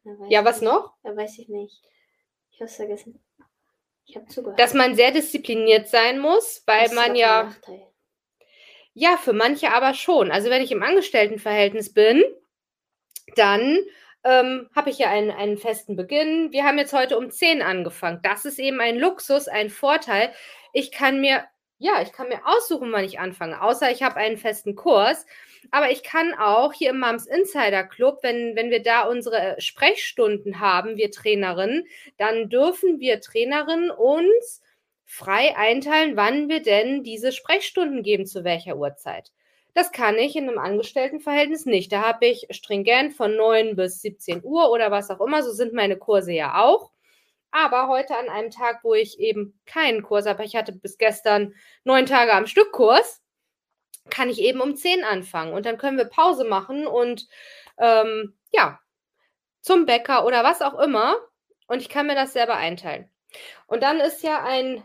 Ja, 0.03 0.11
weiß 0.19 0.27
Ja, 0.29 0.45
was 0.45 0.61
nicht. 0.61 0.71
noch? 0.71 0.93
Ja, 1.03 1.15
weiß 1.15 1.37
ich 1.37 1.49
nicht. 1.49 1.81
Ich 2.51 2.61
hab's 2.61 2.75
vergessen. 2.75 3.19
Ich 4.05 4.15
habe 4.15 4.25
zugehört. 4.27 4.59
Dass 4.59 4.73
man 4.73 4.95
sehr 4.95 5.11
diszipliniert 5.11 5.87
sein 5.87 6.19
muss, 6.19 6.63
weil 6.65 6.91
man 6.93 7.15
ja 7.15 7.43
Nachteil. 7.43 7.87
Ja, 8.93 9.17
für 9.17 9.33
manche 9.33 9.71
aber 9.71 9.93
schon. 9.93 10.31
Also 10.31 10.49
wenn 10.49 10.61
ich 10.63 10.71
im 10.71 10.83
Angestelltenverhältnis 10.83 11.93
bin, 11.93 12.23
dann 13.35 13.77
ähm, 14.23 14.69
habe 14.75 14.89
ich 14.89 14.99
ja 14.99 15.09
einen, 15.09 15.31
einen 15.31 15.57
festen 15.57 15.95
Beginn. 15.95 16.51
Wir 16.51 16.63
haben 16.63 16.77
jetzt 16.77 16.93
heute 16.93 17.17
um 17.17 17.31
10 17.31 17.61
angefangen. 17.61 18.19
Das 18.23 18.45
ist 18.45 18.59
eben 18.59 18.79
ein 18.79 18.97
Luxus, 18.97 19.47
ein 19.47 19.69
Vorteil. 19.69 20.31
Ich 20.73 20.91
kann 20.91 21.21
mir, 21.21 21.43
ja, 21.79 22.01
ich 22.01 22.11
kann 22.11 22.27
mir 22.29 22.41
aussuchen, 22.45 22.91
wann 22.91 23.03
ich 23.03 23.19
anfange, 23.19 23.61
außer 23.61 23.91
ich 23.91 24.03
habe 24.03 24.17
einen 24.17 24.37
festen 24.37 24.75
Kurs. 24.75 25.25
Aber 25.71 25.91
ich 25.91 26.03
kann 26.03 26.33
auch 26.33 26.73
hier 26.73 26.91
im 26.91 26.99
Moms 26.99 27.27
Insider 27.27 27.83
Club, 27.83 28.19
wenn, 28.21 28.55
wenn 28.55 28.69
wir 28.69 28.81
da 28.81 29.03
unsere 29.03 29.55
Sprechstunden 29.59 30.59
haben, 30.59 30.97
wir 30.97 31.11
Trainerinnen, 31.11 31.85
dann 32.17 32.49
dürfen 32.49 32.99
wir 32.99 33.21
Trainerinnen 33.21 33.91
uns 33.91 34.61
frei 35.05 35.55
einteilen, 35.57 36.15
wann 36.15 36.47
wir 36.47 36.61
denn 36.61 37.03
diese 37.03 37.31
Sprechstunden 37.31 38.01
geben, 38.01 38.25
zu 38.25 38.43
welcher 38.43 38.77
Uhrzeit. 38.77 39.31
Das 39.73 39.91
kann 39.91 40.17
ich 40.17 40.35
in 40.35 40.49
einem 40.49 40.57
Angestelltenverhältnis 40.57 41.65
nicht. 41.65 41.91
Da 41.91 42.01
habe 42.01 42.25
ich 42.25 42.47
stringent 42.51 43.13
von 43.13 43.35
9 43.35 43.75
bis 43.75 44.01
17 44.01 44.43
Uhr 44.43 44.69
oder 44.69 44.91
was 44.91 45.09
auch 45.09 45.21
immer. 45.21 45.43
So 45.43 45.51
sind 45.51 45.73
meine 45.73 45.97
Kurse 45.97 46.33
ja 46.33 46.61
auch. 46.61 46.91
Aber 47.51 47.87
heute 47.87 48.17
an 48.17 48.29
einem 48.29 48.49
Tag, 48.49 48.83
wo 48.83 48.93
ich 48.93 49.19
eben 49.19 49.59
keinen 49.65 50.03
Kurs 50.03 50.25
habe, 50.25 50.43
ich 50.43 50.55
hatte 50.55 50.71
bis 50.71 50.97
gestern 50.97 51.53
neun 51.83 52.05
Tage 52.05 52.33
am 52.33 52.47
Stück 52.47 52.71
Kurs, 52.71 53.21
kann 54.09 54.29
ich 54.29 54.41
eben 54.41 54.61
um 54.61 54.75
10 54.75 55.03
anfangen. 55.03 55.53
Und 55.53 55.65
dann 55.65 55.77
können 55.77 55.97
wir 55.97 56.05
Pause 56.05 56.45
machen 56.45 56.87
und 56.87 57.27
ähm, 57.77 58.37
ja, 58.51 58.79
zum 59.61 59.85
Bäcker 59.85 60.25
oder 60.25 60.43
was 60.43 60.61
auch 60.61 60.79
immer. 60.79 61.15
Und 61.67 61.81
ich 61.81 61.89
kann 61.89 62.07
mir 62.07 62.15
das 62.15 62.33
selber 62.33 62.55
einteilen. 62.55 63.09
Und 63.67 63.83
dann 63.83 63.99
ist 63.99 64.23
ja 64.23 64.43
ein 64.43 64.83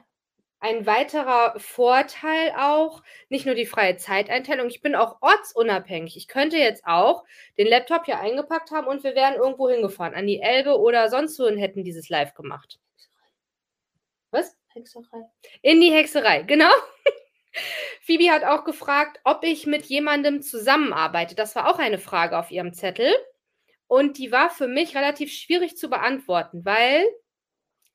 ein 0.67 0.85
weiterer 0.85 1.55
Vorteil 1.61 2.53
auch, 2.59 3.05
nicht 3.29 3.47
nur 3.47 3.55
die 3.55 3.67
freie 3.67 3.97
Zeiteinteilung, 3.97 4.67
ich 4.67 4.81
bin 4.81 4.97
auch 4.97 5.23
ortsunabhängig. 5.23 6.17
Ich 6.17 6.27
könnte 6.27 6.57
jetzt 6.57 6.85
auch 6.85 7.25
den 7.57 7.69
Laptop 7.69 8.05
hier 8.05 8.19
eingepackt 8.19 8.73
haben 8.73 8.89
und 8.89 9.05
wir 9.05 9.15
wären 9.15 9.35
irgendwo 9.35 9.71
hingefahren, 9.71 10.15
an 10.15 10.27
die 10.27 10.41
Elbe 10.41 10.81
oder 10.81 11.09
sonst 11.09 11.39
wo 11.39 11.45
und 11.45 11.57
hätten 11.57 11.85
dieses 11.85 12.09
Live 12.09 12.35
gemacht. 12.35 12.81
Was? 14.33 14.57
Hexerei. 14.73 15.23
In 15.63 15.81
die 15.81 15.93
Hexerei, 15.93 16.43
genau. 16.43 16.73
Phoebe 18.03 18.33
hat 18.33 18.43
auch 18.43 18.65
gefragt, 18.65 19.21
ob 19.23 19.45
ich 19.45 19.67
mit 19.67 19.85
jemandem 19.85 20.43
zusammenarbeite. 20.43 21.37
Das 21.37 21.55
war 21.55 21.71
auch 21.71 21.79
eine 21.79 21.99
Frage 21.99 22.37
auf 22.37 22.51
ihrem 22.51 22.73
Zettel. 22.73 23.15
Und 23.87 24.19
die 24.19 24.33
war 24.33 24.51
für 24.51 24.67
mich 24.67 24.97
relativ 24.97 25.33
schwierig 25.33 25.77
zu 25.77 25.89
beantworten, 25.89 26.65
weil 26.65 27.07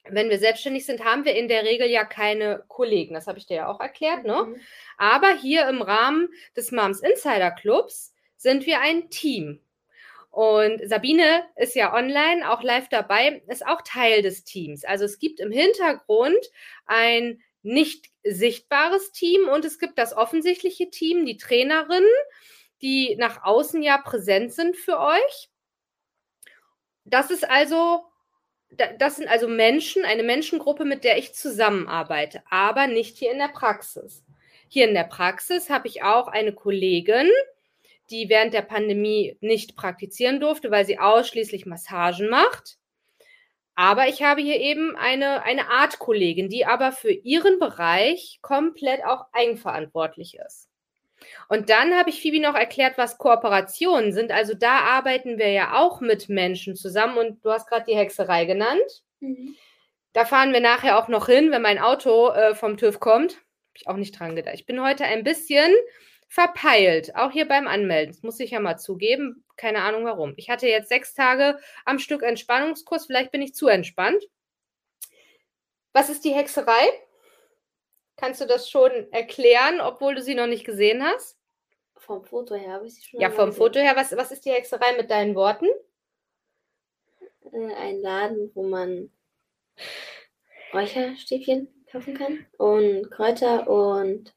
wenn 0.09 0.29
wir 0.29 0.39
selbstständig 0.39 0.85
sind, 0.85 1.03
haben 1.03 1.25
wir 1.25 1.35
in 1.35 1.47
der 1.47 1.63
Regel 1.63 1.89
ja 1.89 2.03
keine 2.05 2.63
Kollegen. 2.67 3.13
Das 3.13 3.27
habe 3.27 3.37
ich 3.37 3.45
dir 3.45 3.57
ja 3.57 3.67
auch 3.67 3.79
erklärt, 3.79 4.23
ne? 4.23 4.45
Mhm. 4.47 4.61
Aber 4.97 5.35
hier 5.35 5.67
im 5.67 5.81
Rahmen 5.81 6.29
des 6.55 6.71
Moms 6.71 7.01
Insider 7.01 7.51
Clubs 7.51 8.13
sind 8.35 8.65
wir 8.65 8.81
ein 8.81 9.09
Team. 9.09 9.61
Und 10.31 10.87
Sabine 10.87 11.43
ist 11.57 11.75
ja 11.75 11.93
online, 11.93 12.49
auch 12.49 12.63
live 12.63 12.87
dabei, 12.87 13.43
ist 13.47 13.65
auch 13.67 13.81
Teil 13.81 14.21
des 14.21 14.45
Teams. 14.45 14.85
Also 14.85 15.03
es 15.05 15.19
gibt 15.19 15.41
im 15.41 15.51
Hintergrund 15.51 16.39
ein 16.85 17.41
nicht 17.63 18.07
sichtbares 18.23 19.11
Team 19.11 19.49
und 19.49 19.65
es 19.65 19.77
gibt 19.77 19.97
das 19.97 20.15
offensichtliche 20.15 20.89
Team, 20.89 21.25
die 21.25 21.37
Trainerinnen, 21.37 22.09
die 22.81 23.15
nach 23.17 23.43
außen 23.43 23.83
ja 23.83 23.97
präsent 23.97 24.53
sind 24.53 24.77
für 24.77 24.99
euch. 24.99 25.49
Das 27.03 27.29
ist 27.29 27.47
also 27.47 28.05
das 28.71 29.17
sind 29.17 29.27
also 29.27 29.47
Menschen, 29.47 30.05
eine 30.05 30.23
Menschengruppe, 30.23 30.85
mit 30.85 31.03
der 31.03 31.17
ich 31.17 31.33
zusammenarbeite, 31.33 32.41
aber 32.49 32.87
nicht 32.87 33.17
hier 33.17 33.31
in 33.31 33.37
der 33.37 33.49
Praxis. 33.49 34.23
Hier 34.67 34.87
in 34.87 34.93
der 34.93 35.03
Praxis 35.03 35.69
habe 35.69 35.87
ich 35.87 36.03
auch 36.03 36.27
eine 36.27 36.53
Kollegin, 36.53 37.29
die 38.09 38.29
während 38.29 38.53
der 38.53 38.61
Pandemie 38.61 39.37
nicht 39.41 39.75
praktizieren 39.75 40.39
durfte, 40.39 40.71
weil 40.71 40.85
sie 40.85 40.99
ausschließlich 40.99 41.65
Massagen 41.65 42.29
macht. 42.29 42.77
Aber 43.75 44.07
ich 44.07 44.23
habe 44.23 44.41
hier 44.41 44.59
eben 44.59 44.95
eine, 44.95 45.43
eine 45.43 45.69
Art 45.69 45.99
Kollegin, 45.99 46.49
die 46.49 46.65
aber 46.65 46.91
für 46.91 47.11
ihren 47.11 47.59
Bereich 47.59 48.39
komplett 48.41 49.03
auch 49.05 49.25
eigenverantwortlich 49.33 50.37
ist. 50.45 50.70
Und 51.49 51.69
dann 51.69 51.97
habe 51.97 52.09
ich 52.09 52.21
Phoebe 52.21 52.39
noch 52.39 52.55
erklärt, 52.55 52.97
was 52.97 53.17
Kooperationen 53.17 54.13
sind. 54.13 54.31
Also 54.31 54.53
da 54.53 54.79
arbeiten 54.79 55.37
wir 55.37 55.49
ja 55.49 55.79
auch 55.79 56.01
mit 56.01 56.29
Menschen 56.29 56.75
zusammen. 56.75 57.17
Und 57.17 57.45
du 57.45 57.51
hast 57.51 57.67
gerade 57.67 57.85
die 57.87 57.95
Hexerei 57.95 58.45
genannt. 58.45 59.03
Mhm. 59.19 59.55
Da 60.13 60.25
fahren 60.25 60.53
wir 60.53 60.59
nachher 60.59 60.97
auch 60.97 61.07
noch 61.07 61.27
hin, 61.27 61.51
wenn 61.51 61.61
mein 61.61 61.79
Auto 61.79 62.29
äh, 62.29 62.55
vom 62.55 62.77
TÜV 62.77 62.99
kommt. 62.99 63.33
Habe 63.33 63.75
ich 63.75 63.87
auch 63.87 63.95
nicht 63.95 64.19
dran 64.19 64.35
gedacht. 64.35 64.55
Ich 64.55 64.65
bin 64.65 64.81
heute 64.81 65.05
ein 65.05 65.23
bisschen 65.23 65.71
verpeilt, 66.27 67.15
auch 67.15 67.31
hier 67.31 67.47
beim 67.47 67.67
Anmelden. 67.67 68.13
Das 68.13 68.23
muss 68.23 68.39
ich 68.39 68.51
ja 68.51 68.59
mal 68.59 68.77
zugeben. 68.77 69.43
Keine 69.57 69.81
Ahnung 69.81 70.05
warum. 70.05 70.33
Ich 70.37 70.49
hatte 70.49 70.67
jetzt 70.67 70.89
sechs 70.89 71.13
Tage 71.13 71.59
am 71.85 71.99
Stück 71.99 72.23
Entspannungskurs. 72.23 73.05
Vielleicht 73.05 73.31
bin 73.31 73.41
ich 73.41 73.53
zu 73.53 73.67
entspannt. 73.67 74.23
Was 75.93 76.09
ist 76.09 76.23
die 76.23 76.33
Hexerei? 76.33 76.87
Kannst 78.21 78.39
du 78.39 78.45
das 78.45 78.69
schon 78.69 78.91
erklären, 79.11 79.81
obwohl 79.81 80.13
du 80.13 80.21
sie 80.21 80.35
noch 80.35 80.45
nicht 80.45 80.63
gesehen 80.63 81.03
hast? 81.03 81.39
Vom 81.97 82.23
Foto 82.23 82.53
her 82.53 82.73
habe 82.73 82.85
ich 82.85 82.93
sie 82.93 83.01
schon 83.03 83.19
Ja, 83.19 83.31
vom 83.31 83.47
gesehen. 83.47 83.57
Foto 83.57 83.79
her. 83.79 83.93
Was, 83.95 84.15
was 84.15 84.31
ist 84.31 84.45
die 84.45 84.51
Hexerei 84.51 84.95
mit 84.95 85.09
deinen 85.09 85.33
Worten? 85.33 85.65
Äh, 87.51 87.73
ein 87.73 87.99
Laden, 87.99 88.51
wo 88.53 88.61
man 88.63 89.09
Räucherstäbchen 90.73 91.67
kaufen 91.91 92.13
kann 92.15 92.45
und 92.57 93.09
Kräuter 93.11 93.67
und 93.67 94.33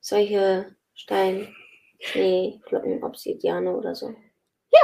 solche 0.00 0.74
Stein, 0.94 1.54
Schnee, 1.98 2.60
Glocken, 2.66 3.02
Obsidiane 3.02 3.76
oder 3.76 3.94
so. 3.96 4.14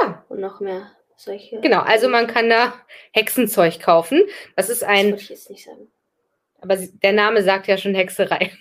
Ja, 0.01 0.25
Und 0.29 0.39
noch 0.41 0.59
mehr 0.59 0.91
solche. 1.15 1.59
genau. 1.61 1.81
Also 1.81 2.09
man 2.09 2.27
kann 2.27 2.49
da 2.49 2.73
Hexenzeug 3.13 3.79
kaufen. 3.79 4.21
Das 4.57 4.69
ist 4.69 4.81
Das 4.81 4.89
ein, 4.89 5.07
würde 5.11 5.21
ich 5.21 5.29
jetzt 5.29 5.49
nicht 5.49 5.65
sagen. 5.65 5.89
Aber 6.61 6.77
der 6.77 7.13
Name 7.13 7.43
sagt 7.43 7.67
ja 7.67 7.77
schon 7.77 7.95
Hexerei. 7.95 8.51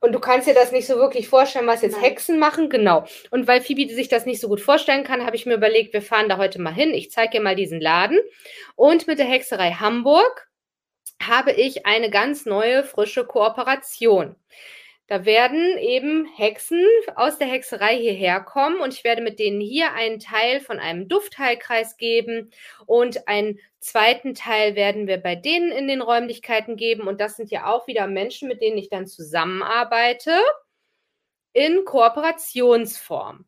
Und 0.00 0.12
du 0.12 0.20
kannst 0.20 0.46
dir 0.46 0.54
das 0.54 0.70
nicht 0.70 0.86
so 0.86 0.96
wirklich 0.96 1.28
vorstellen, 1.28 1.66
was 1.66 1.82
jetzt 1.82 1.94
Nein. 1.94 2.04
Hexen 2.04 2.38
machen, 2.38 2.70
genau. 2.70 3.04
Und 3.30 3.48
weil 3.48 3.60
Phoebe 3.60 3.92
sich 3.92 4.08
das 4.08 4.26
nicht 4.26 4.40
so 4.40 4.48
gut 4.48 4.60
vorstellen 4.60 5.02
kann, 5.02 5.26
habe 5.26 5.34
ich 5.34 5.44
mir 5.44 5.54
überlegt, 5.54 5.92
wir 5.92 6.02
fahren 6.02 6.28
da 6.28 6.36
heute 6.36 6.60
mal 6.60 6.72
hin. 6.72 6.94
Ich 6.94 7.10
zeige 7.10 7.32
dir 7.32 7.40
mal 7.40 7.56
diesen 7.56 7.80
Laden. 7.80 8.18
Und 8.76 9.08
mit 9.08 9.18
der 9.18 9.26
Hexerei 9.26 9.72
Hamburg 9.72 10.48
habe 11.20 11.50
ich 11.50 11.84
eine 11.84 12.10
ganz 12.10 12.46
neue, 12.46 12.84
frische 12.84 13.24
Kooperation. 13.24 14.36
Da 15.08 15.24
werden 15.24 15.78
eben 15.78 16.26
Hexen 16.36 16.84
aus 17.16 17.38
der 17.38 17.48
Hexerei 17.48 17.96
hierher 17.96 18.40
kommen 18.40 18.78
und 18.80 18.92
ich 18.92 19.04
werde 19.04 19.22
mit 19.22 19.38
denen 19.38 19.58
hier 19.58 19.94
einen 19.94 20.20
Teil 20.20 20.60
von 20.60 20.78
einem 20.78 21.08
Duftheilkreis 21.08 21.96
geben 21.96 22.50
und 22.84 23.26
einen 23.26 23.58
zweiten 23.80 24.34
Teil 24.34 24.74
werden 24.76 25.06
wir 25.06 25.16
bei 25.16 25.34
denen 25.34 25.72
in 25.72 25.88
den 25.88 26.02
Räumlichkeiten 26.02 26.76
geben 26.76 27.08
und 27.08 27.22
das 27.22 27.36
sind 27.36 27.50
ja 27.50 27.72
auch 27.72 27.86
wieder 27.86 28.06
Menschen, 28.06 28.48
mit 28.48 28.60
denen 28.60 28.76
ich 28.76 28.90
dann 28.90 29.06
zusammenarbeite 29.06 30.38
in 31.54 31.86
Kooperationsform. 31.86 33.46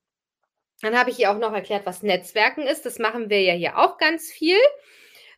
Dann 0.80 0.98
habe 0.98 1.10
ich 1.10 1.16
hier 1.16 1.30
auch 1.30 1.38
noch 1.38 1.52
erklärt, 1.52 1.84
was 1.84 2.02
Netzwerken 2.02 2.62
ist. 2.62 2.86
Das 2.86 2.98
machen 2.98 3.28
wir 3.28 3.42
ja 3.42 3.52
hier 3.52 3.76
auch 3.76 3.98
ganz 3.98 4.30
viel. 4.30 4.56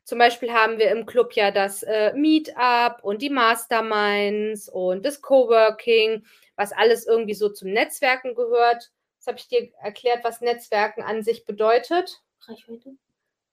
Zum 0.04 0.18
Beispiel 0.18 0.52
haben 0.52 0.78
wir 0.78 0.90
im 0.90 1.06
Club 1.06 1.32
ja 1.34 1.50
das 1.50 1.82
äh, 1.84 2.12
Meetup 2.14 2.98
und 3.02 3.22
die 3.22 3.30
Masterminds 3.30 4.68
und 4.68 5.04
das 5.06 5.22
Coworking, 5.22 6.24
was 6.56 6.72
alles 6.72 7.06
irgendwie 7.06 7.34
so 7.34 7.48
zum 7.48 7.70
Netzwerken 7.70 8.34
gehört. 8.34 8.90
Jetzt 9.16 9.26
habe 9.28 9.38
ich 9.38 9.48
dir 9.48 9.68
erklärt, 9.80 10.24
was 10.24 10.40
Netzwerken 10.40 11.02
an 11.02 11.22
sich 11.22 11.44
bedeutet. 11.44 12.20
Reichweite? 12.48 12.96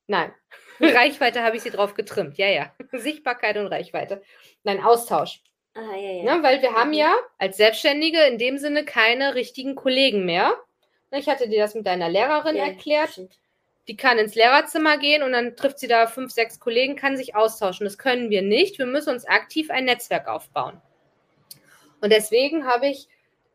Nein, 0.08 0.34
Reichweite 0.80 1.44
habe 1.44 1.56
ich 1.58 1.62
sie 1.62 1.70
drauf 1.70 1.94
getrimmt. 1.94 2.38
Ja, 2.40 2.48
ja. 2.48 2.74
Sichtbarkeit 2.94 3.58
und 3.58 3.68
Reichweite. 3.68 4.24
Nein, 4.64 4.82
Austausch. 4.84 5.44
Ah, 5.76 5.96
ja, 5.96 6.12
ja. 6.24 6.36
Ne? 6.38 6.44
Weil 6.44 6.62
wir 6.64 6.74
haben 6.74 6.90
Mhm. 6.90 6.96
ja 6.96 7.14
als 7.38 7.58
Selbstständige 7.58 8.20
in 8.24 8.40
dem 8.40 8.58
Sinne 8.58 8.84
keine 8.86 9.36
richtigen 9.36 9.76
Kollegen 9.76 10.26
mehr. 10.26 10.56
Ich 11.12 11.28
hatte 11.30 11.48
dir 11.48 11.60
das 11.62 11.76
mit 11.76 11.86
deiner 11.86 12.10
Lehrerin 12.10 12.56
Ja, 12.56 12.66
erklärt. 12.66 13.12
stimmt. 13.12 13.39
Die 13.90 13.98
kann 13.98 14.20
ins 14.20 14.36
Lehrerzimmer 14.36 15.00
gehen 15.00 15.24
und 15.24 15.32
dann 15.32 15.56
trifft 15.56 15.80
sie 15.80 15.88
da 15.88 16.06
fünf, 16.06 16.32
sechs 16.32 16.60
Kollegen, 16.60 16.96
kann 16.96 17.18
sich 17.18 17.36
austauschen. 17.36 17.86
Das 17.86 17.98
können 17.98 18.30
wir 18.30 18.44
nicht. 18.44 18.78
Wir 18.78 18.86
müssen 18.86 19.10
uns 19.10 19.26
aktiv 19.26 19.72
ein 19.72 19.86
Netzwerk 19.86 20.28
aufbauen. 20.28 20.80
Und 22.00 22.14
deswegen 22.14 22.68
habe 22.68 22.88
ich 22.88 23.08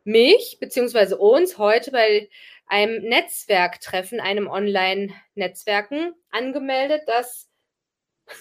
mich 0.02 0.58
bzw. 0.58 1.14
uns 1.14 1.56
heute 1.56 1.92
bei 1.92 2.28
einem 2.66 3.04
Netzwerktreffen, 3.04 4.18
einem 4.18 4.48
Online-Netzwerken 4.48 6.14
angemeldet, 6.32 7.02
das 7.06 7.48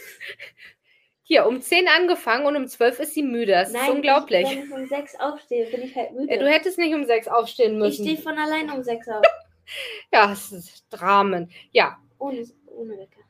hier 1.21 1.45
um 1.45 1.61
10 1.61 1.87
angefangen 1.89 2.47
und 2.47 2.55
um 2.55 2.67
12 2.67 3.01
ist 3.01 3.13
sie 3.13 3.21
müde. 3.21 3.51
Das 3.51 3.71
ist 3.71 3.87
unglaublich. 3.87 4.47
Ich, 4.49 4.57
wenn 4.57 4.65
ich 4.65 4.71
um 4.71 4.87
sechs 4.87 5.15
aufstehe, 5.19 5.67
bin 5.67 5.83
ich 5.83 5.95
halt 5.95 6.13
müde. 6.13 6.33
Ja, 6.33 6.39
du 6.39 6.49
hättest 6.49 6.79
nicht 6.79 6.95
um 6.95 7.05
6 7.05 7.27
aufstehen 7.27 7.73
ich 7.73 7.77
müssen. 7.77 8.03
stehe 8.03 8.17
von 8.17 8.39
allein 8.39 8.71
um 8.71 8.81
sechs 8.81 9.07
auf. 9.07 9.21
Ja, 10.11 10.27
das 10.27 10.51
ist 10.51 10.85
Dramen. 10.89 11.51
Ja, 11.71 11.97
Ohne, 12.19 12.45
ohne 12.67 12.97
Wecker. 12.97 13.21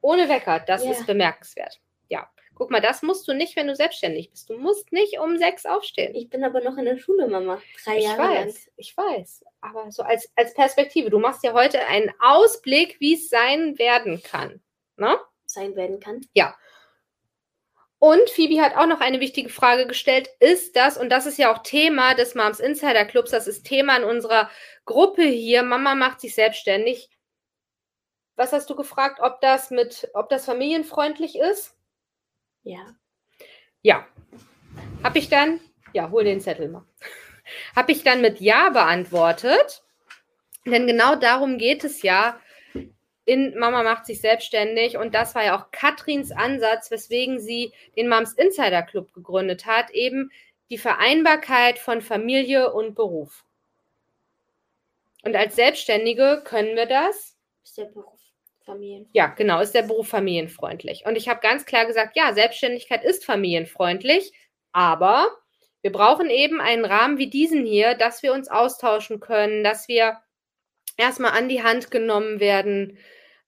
ohne 0.00 0.28
Wecker, 0.28 0.60
das 0.60 0.84
Ja. 0.84 0.92
ist 0.92 1.06
bemerkenswert. 1.06 1.80
Ja, 2.08 2.28
guck 2.54 2.70
mal, 2.70 2.80
das 2.80 3.02
musst 3.02 3.26
du 3.28 3.32
nicht, 3.32 3.56
wenn 3.56 3.66
du 3.68 3.74
selbstständig 3.76 4.30
bist. 4.30 4.50
Du 4.50 4.58
musst 4.58 4.92
nicht 4.92 5.18
um 5.18 5.36
6 5.38 5.66
aufstehen. 5.66 6.14
Ich 6.14 6.28
bin 6.28 6.44
aber 6.44 6.60
noch 6.60 6.76
in 6.76 6.84
der 6.84 6.98
Schule, 6.98 7.26
Mama. 7.28 7.60
Drei 7.84 7.98
Ich 7.98 8.04
Jahre 8.04 8.18
lang. 8.22 8.46
weiß, 8.46 8.70
ich 8.76 8.96
weiß. 8.96 9.44
Aber 9.60 9.90
so 9.92 10.02
als, 10.02 10.30
als 10.36 10.54
Perspektive, 10.54 11.10
du 11.10 11.18
machst 11.18 11.42
ja 11.44 11.52
heute 11.52 11.86
einen 11.86 12.12
Ausblick, 12.20 12.96
wie 13.00 13.14
es 13.14 13.28
sein 13.28 13.78
werden 13.78 14.22
kann. 14.22 14.60
Ne? 14.96 15.18
sein 15.46 15.74
werden 15.74 15.98
kann. 15.98 16.20
Und 17.98 18.30
Phoebe 18.30 18.62
hat 18.62 18.76
auch 18.76 18.86
noch 18.86 19.00
eine 19.00 19.20
wichtige 19.20 19.50
Frage 19.50 19.86
gestellt. 19.86 20.30
Ist 20.40 20.74
das, 20.74 20.96
und 20.96 21.10
das 21.10 21.26
ist 21.26 21.36
ja 21.38 21.52
auch 21.52 21.58
Thema 21.62 22.14
des 22.14 22.34
Moms 22.34 22.58
Insider 22.60 23.04
Clubs, 23.04 23.30
das 23.30 23.46
ist 23.46 23.64
Thema 23.64 23.96
in 23.98 24.04
unserer 24.04 24.48
Gruppe 24.90 25.22
hier, 25.22 25.62
Mama 25.62 25.94
macht 25.94 26.20
sich 26.20 26.34
selbstständig. 26.34 27.08
Was 28.36 28.52
hast 28.52 28.68
du 28.68 28.76
gefragt, 28.76 29.20
ob 29.20 29.40
das 29.40 29.70
mit, 29.70 30.10
ob 30.14 30.28
das 30.28 30.44
familienfreundlich 30.44 31.38
ist? 31.38 31.76
Ja. 32.62 32.84
Ja. 33.82 34.06
Habe 35.02 35.18
ich 35.18 35.28
dann, 35.28 35.60
ja, 35.92 36.10
hol 36.10 36.24
den 36.24 36.40
Zettel 36.40 36.68
mal. 36.68 36.84
Habe 37.76 37.92
ich 37.92 38.04
dann 38.04 38.20
mit 38.20 38.40
Ja 38.40 38.70
beantwortet. 38.70 39.82
Denn 40.66 40.86
genau 40.86 41.16
darum 41.16 41.56
geht 41.56 41.84
es 41.84 42.02
ja 42.02 42.38
in 43.30 43.56
Mama 43.56 43.84
macht 43.84 44.06
sich 44.06 44.20
selbstständig. 44.20 44.96
Und 44.96 45.14
das 45.14 45.36
war 45.36 45.44
ja 45.44 45.56
auch 45.56 45.70
Katrins 45.70 46.32
Ansatz, 46.32 46.90
weswegen 46.90 47.38
sie 47.38 47.72
den 47.96 48.08
Moms 48.08 48.32
Insider 48.32 48.82
Club 48.82 49.12
gegründet 49.12 49.66
hat. 49.66 49.90
Eben 49.92 50.32
die 50.68 50.78
Vereinbarkeit 50.78 51.78
von 51.78 52.00
Familie 52.00 52.72
und 52.72 52.96
Beruf. 52.96 53.44
Und 55.22 55.36
als 55.36 55.56
Selbstständige 55.56 56.42
können 56.44 56.76
wir 56.76 56.86
das 56.86 57.36
Ist 57.62 57.78
der 57.78 57.86
Beruf 57.86 58.20
Familien. 58.64 59.08
ja, 59.12 59.26
genau, 59.26 59.60
ist 59.60 59.74
der 59.74 59.82
Beruf 59.82 60.08
familienfreundlich. 60.08 61.04
Und 61.06 61.16
ich 61.16 61.28
habe 61.28 61.40
ganz 61.40 61.64
klar 61.64 61.86
gesagt, 61.86 62.16
ja, 62.16 62.32
Selbstständigkeit 62.32 63.04
ist 63.04 63.24
familienfreundlich, 63.24 64.32
aber 64.72 65.28
wir 65.82 65.92
brauchen 65.92 66.28
eben 66.30 66.60
einen 66.60 66.84
Rahmen 66.84 67.18
wie 67.18 67.30
diesen 67.30 67.64
hier, 67.64 67.94
dass 67.94 68.22
wir 68.22 68.32
uns 68.32 68.48
austauschen 68.48 69.18
können, 69.18 69.64
dass 69.64 69.88
wir 69.88 70.18
erstmal 70.96 71.32
an 71.32 71.48
die 71.48 71.62
Hand 71.62 71.90
genommen 71.90 72.38
werden 72.38 72.98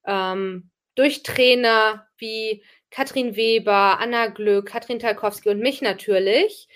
ähm, 0.06 0.70
durch 0.94 1.22
Trainer 1.22 2.06
wie 2.16 2.64
Katrin 2.90 3.36
Weber, 3.36 3.98
Anna 4.00 4.28
Glück, 4.28 4.66
Katrin 4.66 4.98
Talkowski 4.98 5.50
und 5.50 5.60
mich 5.60 5.82
natürlich, 5.82 6.68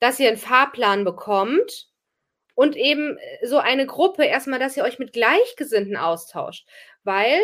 dass 0.00 0.18
ihr 0.18 0.28
einen 0.28 0.36
Fahrplan 0.36 1.04
bekommt 1.04 1.91
und 2.54 2.76
eben 2.76 3.18
so 3.42 3.58
eine 3.58 3.86
Gruppe 3.86 4.24
erstmal, 4.24 4.58
dass 4.58 4.76
ihr 4.76 4.84
euch 4.84 4.98
mit 4.98 5.12
Gleichgesinnten 5.12 5.96
austauscht. 5.96 6.66
Weil 7.04 7.40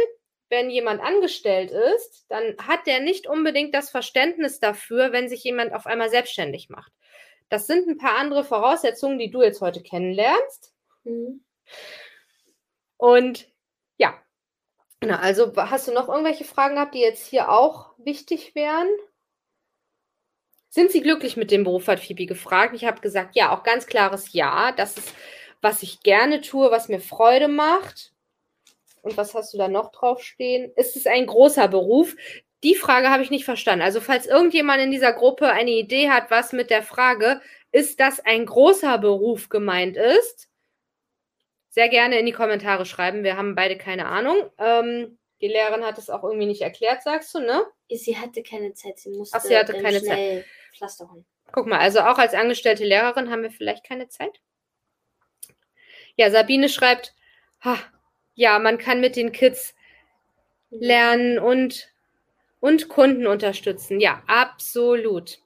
wenn 0.50 0.70
jemand 0.70 1.02
angestellt 1.02 1.70
ist, 1.70 2.26
dann 2.28 2.56
hat 2.66 2.86
der 2.86 3.00
nicht 3.00 3.26
unbedingt 3.26 3.74
das 3.74 3.90
Verständnis 3.90 4.60
dafür, 4.60 5.12
wenn 5.12 5.28
sich 5.28 5.44
jemand 5.44 5.74
auf 5.74 5.86
einmal 5.86 6.10
selbstständig 6.10 6.68
macht. 6.70 6.92
Das 7.48 7.66
sind 7.66 7.88
ein 7.88 7.98
paar 7.98 8.16
andere 8.16 8.44
Voraussetzungen, 8.44 9.18
die 9.18 9.30
du 9.30 9.42
jetzt 9.42 9.60
heute 9.60 9.82
kennenlernst. 9.82 10.74
Mhm. 11.04 11.44
Und 12.96 13.50
ja, 13.96 14.20
also 15.00 15.54
hast 15.56 15.88
du 15.88 15.92
noch 15.92 16.08
irgendwelche 16.08 16.44
Fragen 16.44 16.74
gehabt, 16.74 16.94
die 16.94 17.00
jetzt 17.00 17.26
hier 17.26 17.50
auch 17.50 17.94
wichtig 17.98 18.54
wären? 18.54 18.88
Sind 20.70 20.90
Sie 20.90 21.00
glücklich 21.00 21.36
mit 21.36 21.50
dem 21.50 21.64
Beruf, 21.64 21.88
hat 21.88 22.00
Phoebe 22.00 22.26
gefragt. 22.26 22.74
Ich 22.74 22.84
habe 22.84 23.00
gesagt, 23.00 23.36
ja, 23.36 23.54
auch 23.54 23.62
ganz 23.62 23.86
klares 23.86 24.32
Ja. 24.32 24.72
Das 24.72 24.98
ist, 24.98 25.14
was 25.60 25.82
ich 25.82 26.02
gerne 26.02 26.40
tue, 26.40 26.70
was 26.70 26.88
mir 26.88 27.00
Freude 27.00 27.48
macht. 27.48 28.12
Und 29.02 29.16
was 29.16 29.34
hast 29.34 29.54
du 29.54 29.58
da 29.58 29.68
noch 29.68 29.90
draufstehen? 29.92 30.72
Ist 30.76 30.96
es 30.96 31.06
ein 31.06 31.26
großer 31.26 31.68
Beruf? 31.68 32.14
Die 32.64 32.74
Frage 32.74 33.08
habe 33.08 33.22
ich 33.22 33.30
nicht 33.30 33.44
verstanden. 33.44 33.84
Also, 33.84 34.00
falls 34.00 34.26
irgendjemand 34.26 34.82
in 34.82 34.90
dieser 34.90 35.12
Gruppe 35.12 35.50
eine 35.50 35.70
Idee 35.70 36.10
hat, 36.10 36.30
was 36.30 36.52
mit 36.52 36.70
der 36.70 36.82
Frage, 36.82 37.40
ist 37.72 38.00
das 38.00 38.20
ein 38.20 38.44
großer 38.44 38.98
Beruf 38.98 39.48
gemeint 39.48 39.96
ist, 39.96 40.48
sehr 41.70 41.88
gerne 41.88 42.18
in 42.18 42.26
die 42.26 42.32
Kommentare 42.32 42.84
schreiben. 42.84 43.22
Wir 43.22 43.36
haben 43.36 43.54
beide 43.54 43.78
keine 43.78 44.06
Ahnung. 44.06 44.50
Ähm, 44.58 45.18
die 45.40 45.48
Lehrerin 45.48 45.84
hat 45.84 45.98
es 45.98 46.10
auch 46.10 46.24
irgendwie 46.24 46.46
nicht 46.46 46.62
erklärt, 46.62 47.02
sagst 47.02 47.34
du, 47.34 47.40
ne? 47.40 47.64
Sie 47.88 48.16
hatte 48.16 48.42
keine 48.42 48.74
Zeit, 48.74 48.98
sie 48.98 49.10
musste 49.10 49.38
Ach, 49.38 49.42
sie 49.42 49.56
hatte 49.56 49.80
keine 49.80 50.00
schnell 50.00 50.42
Pflaster 50.42 50.57
holen. 51.10 51.26
Guck 51.52 51.66
mal, 51.66 51.78
also 51.78 52.00
auch 52.00 52.18
als 52.18 52.34
angestellte 52.34 52.84
Lehrerin 52.84 53.30
haben 53.30 53.42
wir 53.42 53.50
vielleicht 53.50 53.84
keine 53.84 54.08
Zeit. 54.08 54.40
Ja, 56.16 56.30
Sabine 56.30 56.68
schreibt, 56.68 57.14
ha, 57.64 57.78
ja, 58.34 58.58
man 58.58 58.78
kann 58.78 59.00
mit 59.00 59.16
den 59.16 59.32
Kids 59.32 59.74
lernen 60.70 61.38
und, 61.38 61.92
und 62.60 62.88
Kunden 62.88 63.26
unterstützen. 63.26 64.00
Ja, 64.00 64.22
absolut. 64.26 65.38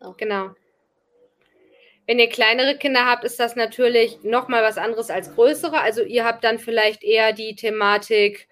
Auch. 0.00 0.16
Genau. 0.16 0.54
Wenn 2.06 2.18
ihr 2.18 2.28
kleinere 2.28 2.78
Kinder 2.78 3.04
habt, 3.04 3.24
ist 3.24 3.38
das 3.38 3.54
natürlich 3.56 4.22
nochmal 4.22 4.62
was 4.62 4.78
anderes 4.78 5.10
als 5.10 5.34
größere. 5.34 5.80
Also 5.80 6.02
ihr 6.02 6.24
habt 6.24 6.42
dann 6.42 6.58
vielleicht 6.58 7.04
eher 7.04 7.32
die 7.32 7.54
Thematik, 7.54 8.48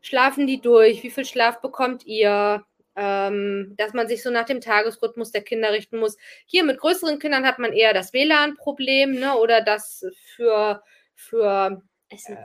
schlafen 0.00 0.46
die 0.46 0.60
durch? 0.60 1.02
Wie 1.02 1.10
viel 1.10 1.26
Schlaf 1.26 1.60
bekommt 1.60 2.06
ihr? 2.06 2.64
Ähm, 2.96 3.74
dass 3.76 3.92
man 3.92 4.08
sich 4.08 4.22
so 4.22 4.30
nach 4.30 4.46
dem 4.46 4.62
Tagesrhythmus 4.62 5.30
der 5.30 5.42
Kinder 5.42 5.72
richten 5.72 5.98
muss. 5.98 6.16
Hier 6.46 6.64
mit 6.64 6.78
größeren 6.78 7.18
Kindern 7.18 7.46
hat 7.46 7.58
man 7.58 7.74
eher 7.74 7.92
das 7.92 8.14
WLAN-Problem, 8.14 9.12
ne? 9.20 9.36
Oder 9.36 9.60
das 9.60 10.06
für, 10.34 10.82
für 11.14 11.82
Essen. 12.08 12.38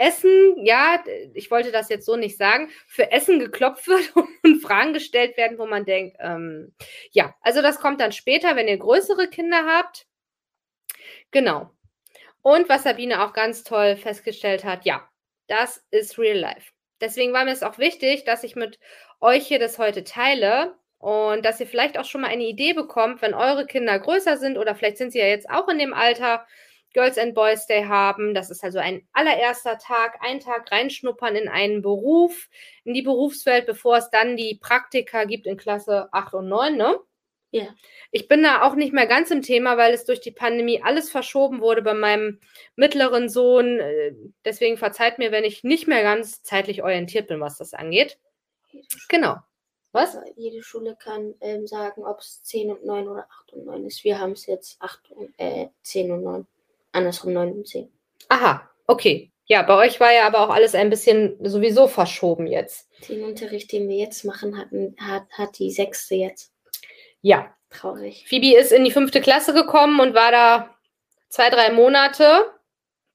Essen, 0.00 0.56
ja, 0.64 1.04
ich 1.34 1.50
wollte 1.50 1.72
das 1.72 1.90
jetzt 1.90 2.06
so 2.06 2.16
nicht 2.16 2.38
sagen, 2.38 2.70
für 2.86 3.12
Essen 3.12 3.38
geklopft 3.38 3.86
wird 3.86 4.10
und 4.42 4.62
Fragen 4.62 4.94
gestellt 4.94 5.36
werden, 5.36 5.58
wo 5.58 5.66
man 5.66 5.84
denkt, 5.84 6.16
ähm, 6.20 6.74
ja, 7.10 7.34
also 7.42 7.60
das 7.60 7.80
kommt 7.80 8.00
dann 8.00 8.12
später, 8.12 8.56
wenn 8.56 8.66
ihr 8.66 8.78
größere 8.78 9.28
Kinder 9.28 9.66
habt. 9.66 10.06
Genau. 11.30 11.70
Und 12.40 12.70
was 12.70 12.84
Sabine 12.84 13.22
auch 13.22 13.34
ganz 13.34 13.62
toll 13.62 13.96
festgestellt 13.96 14.64
hat, 14.64 14.86
ja, 14.86 15.06
das 15.48 15.84
ist 15.90 16.18
Real 16.18 16.38
Life. 16.38 16.72
Deswegen 17.00 17.32
war 17.32 17.44
mir 17.44 17.52
es 17.52 17.62
auch 17.62 17.78
wichtig, 17.78 18.24
dass 18.24 18.44
ich 18.44 18.56
mit 18.56 18.78
euch 19.20 19.46
hier 19.46 19.58
das 19.58 19.78
heute 19.78 20.04
teile 20.04 20.74
und 20.98 21.44
dass 21.44 21.60
ihr 21.60 21.66
vielleicht 21.66 21.98
auch 21.98 22.04
schon 22.04 22.20
mal 22.20 22.28
eine 22.28 22.44
Idee 22.44 22.74
bekommt, 22.74 23.22
wenn 23.22 23.34
eure 23.34 23.66
Kinder 23.66 23.98
größer 23.98 24.36
sind 24.36 24.58
oder 24.58 24.74
vielleicht 24.74 24.98
sind 24.98 25.12
sie 25.12 25.18
ja 25.18 25.26
jetzt 25.26 25.48
auch 25.48 25.68
in 25.68 25.78
dem 25.78 25.94
Alter, 25.94 26.46
Girls 26.92 27.18
and 27.18 27.34
Boys 27.34 27.66
Day 27.66 27.84
haben. 27.84 28.34
Das 28.34 28.50
ist 28.50 28.64
also 28.64 28.78
ein 28.78 29.06
allererster 29.12 29.78
Tag, 29.78 30.18
ein 30.22 30.40
Tag 30.40 30.70
reinschnuppern 30.72 31.36
in 31.36 31.48
einen 31.48 31.82
Beruf, 31.82 32.48
in 32.84 32.94
die 32.94 33.02
Berufswelt, 33.02 33.66
bevor 33.66 33.96
es 33.98 34.10
dann 34.10 34.36
die 34.36 34.58
Praktika 34.60 35.24
gibt 35.24 35.46
in 35.46 35.56
Klasse 35.56 36.08
8 36.12 36.34
und 36.34 36.48
9, 36.48 36.76
ne? 36.76 36.98
Ja. 37.52 37.74
Ich 38.12 38.28
bin 38.28 38.42
da 38.42 38.62
auch 38.62 38.76
nicht 38.76 38.92
mehr 38.92 39.06
ganz 39.06 39.30
im 39.30 39.42
Thema, 39.42 39.76
weil 39.76 39.92
es 39.92 40.04
durch 40.04 40.20
die 40.20 40.30
Pandemie 40.30 40.82
alles 40.82 41.10
verschoben 41.10 41.60
wurde 41.60 41.82
bei 41.82 41.94
meinem 41.94 42.38
mittleren 42.76 43.28
Sohn. 43.28 43.80
Äh, 43.80 44.14
Deswegen 44.44 44.76
verzeiht 44.76 45.18
mir, 45.18 45.32
wenn 45.32 45.44
ich 45.44 45.64
nicht 45.64 45.88
mehr 45.88 46.02
ganz 46.02 46.42
zeitlich 46.42 46.82
orientiert 46.82 47.26
bin, 47.26 47.40
was 47.40 47.58
das 47.58 47.74
angeht. 47.74 48.18
Genau. 49.08 49.36
Was? 49.92 50.16
Also 50.16 50.32
jede 50.36 50.62
Schule 50.62 50.96
kann 50.96 51.34
ähm, 51.40 51.66
sagen, 51.66 52.04
ob 52.04 52.20
es 52.20 52.44
10 52.44 52.70
und 52.70 52.84
9 52.84 53.08
oder 53.08 53.26
8 53.40 53.52
und 53.54 53.66
9 53.66 53.86
ist. 53.86 54.04
Wir 54.04 54.20
haben 54.20 54.32
es 54.32 54.46
jetzt 54.46 54.80
8 54.80 55.10
und, 55.10 55.34
äh, 55.38 55.68
10 55.82 56.12
und 56.12 56.22
9. 56.22 56.46
Andersrum 56.92 57.32
9 57.32 57.52
und 57.52 57.68
10. 57.68 57.90
Aha, 58.28 58.70
okay. 58.86 59.32
Ja, 59.46 59.62
bei 59.62 59.74
euch 59.74 59.98
war 59.98 60.12
ja 60.12 60.28
aber 60.28 60.42
auch 60.42 60.54
alles 60.54 60.76
ein 60.76 60.90
bisschen 60.90 61.36
sowieso 61.44 61.88
verschoben 61.88 62.46
jetzt. 62.46 62.88
Den 63.08 63.24
Unterricht, 63.24 63.72
den 63.72 63.88
wir 63.88 63.96
jetzt 63.96 64.24
machen, 64.24 64.56
hatten, 64.56 64.94
hat, 65.00 65.24
hat 65.32 65.58
die 65.58 65.72
sechste 65.72 66.14
jetzt. 66.14 66.52
Ja, 67.22 67.54
Traurig. 67.70 68.26
Phoebe 68.28 68.56
ist 68.56 68.72
in 68.72 68.84
die 68.84 68.90
fünfte 68.90 69.20
Klasse 69.20 69.54
gekommen 69.54 70.00
und 70.00 70.14
war 70.14 70.32
da 70.32 70.76
zwei, 71.28 71.50
drei 71.50 71.70
Monate. 71.70 72.50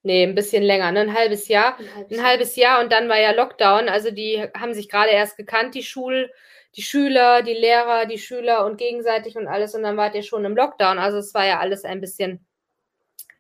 Nee, 0.02 0.24
ein 0.24 0.36
bisschen 0.36 0.64
länger, 0.64 0.92
ne? 0.92 1.02
ein 1.02 1.14
halbes 1.14 1.48
Jahr. 1.50 1.78
Ein 1.78 1.96
halbes 1.96 2.12
Ein 2.12 2.18
Jahr. 2.18 2.28
halbes 2.28 2.56
Jahr 2.56 2.82
und 2.82 2.92
dann 2.92 3.10
war 3.10 3.20
ja 3.20 3.32
Lockdown. 3.32 3.90
Also 3.90 4.12
die 4.12 4.48
haben 4.56 4.74
sich 4.74 4.88
gerade 4.88 5.12
erst 5.12 5.36
gekannt, 5.36 5.76
die 5.76 5.84
Schul, 5.84 6.32
die 6.76 6.84
Schüler, 6.84 7.42
die 7.42 7.54
Lehrer, 7.54 8.06
die 8.06 8.18
Schüler 8.18 8.66
und 8.66 8.78
gegenseitig 8.78 9.36
und 9.36 9.48
alles. 9.48 9.76
Und 9.76 9.84
dann 9.84 9.98
wart 9.98 10.16
ihr 10.16 10.24
schon 10.24 10.46
im 10.46 10.56
Lockdown. 10.56 11.00
Also 11.00 11.18
es 11.18 11.34
war 11.34 11.46
ja 11.46 11.60
alles 11.60 11.84
ein 11.84 12.00
bisschen 12.00 12.46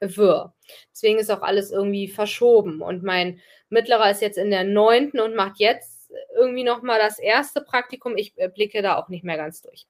wirr. 0.02 0.54
Deswegen 0.92 1.20
ist 1.20 1.32
auch 1.32 1.44
alles 1.44 1.72
irgendwie 1.72 2.10
verschoben. 2.10 2.82
Und 2.82 3.04
mein 3.04 3.40
Mittlerer 3.70 4.12
ist 4.12 4.22
jetzt 4.22 4.38
in 4.38 4.52
der 4.52 4.64
neunten 4.66 5.20
und 5.22 5.36
macht 5.36 5.60
jetzt 5.60 6.12
irgendwie 6.36 6.64
nochmal 6.64 7.00
das 7.00 7.20
erste 7.20 7.62
Praktikum. 7.62 8.18
Ich 8.18 8.34
äh, 8.38 8.50
blicke 8.50 8.82
da 8.82 8.98
auch 8.98 9.08
nicht 9.08 9.24
mehr 9.24 9.38
ganz 9.38 9.62
durch. 9.62 9.86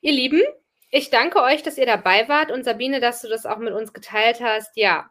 Ihr 0.00 0.12
Lieben, 0.12 0.42
ich 0.90 1.10
danke 1.10 1.42
euch, 1.42 1.62
dass 1.62 1.78
ihr 1.78 1.86
dabei 1.86 2.28
wart 2.28 2.52
und 2.52 2.64
Sabine, 2.64 3.00
dass 3.00 3.22
du 3.22 3.28
das 3.28 3.46
auch 3.46 3.58
mit 3.58 3.72
uns 3.72 3.92
geteilt 3.92 4.40
hast. 4.40 4.76
Ja, 4.76 5.10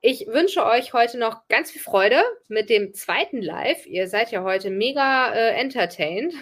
ich 0.00 0.26
wünsche 0.26 0.64
euch 0.64 0.94
heute 0.94 1.18
noch 1.18 1.46
ganz 1.48 1.70
viel 1.70 1.82
Freude 1.82 2.22
mit 2.48 2.70
dem 2.70 2.94
zweiten 2.94 3.42
Live. 3.42 3.86
Ihr 3.86 4.08
seid 4.08 4.30
ja 4.30 4.42
heute 4.42 4.70
mega 4.70 5.32
äh, 5.32 5.50
entertained. 5.60 6.34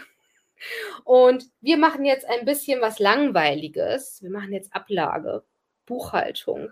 Und 1.04 1.44
wir 1.60 1.76
machen 1.76 2.04
jetzt 2.04 2.24
ein 2.26 2.44
bisschen 2.44 2.80
was 2.80 2.98
Langweiliges. 2.98 4.22
Wir 4.22 4.30
machen 4.30 4.52
jetzt 4.52 4.74
Ablage, 4.74 5.44
Buchhaltung. 5.86 6.70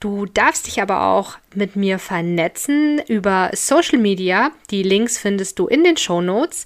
Du 0.00 0.24
darfst 0.24 0.66
dich 0.66 0.80
aber 0.80 1.08
auch 1.08 1.36
mit 1.54 1.76
mir 1.76 1.98
vernetzen 1.98 3.02
über 3.06 3.50
Social 3.52 3.98
Media. 3.98 4.50
Die 4.70 4.82
Links 4.82 5.18
findest 5.18 5.58
du 5.58 5.66
in 5.66 5.84
den 5.84 5.98
Show 5.98 6.22
Notes 6.22 6.64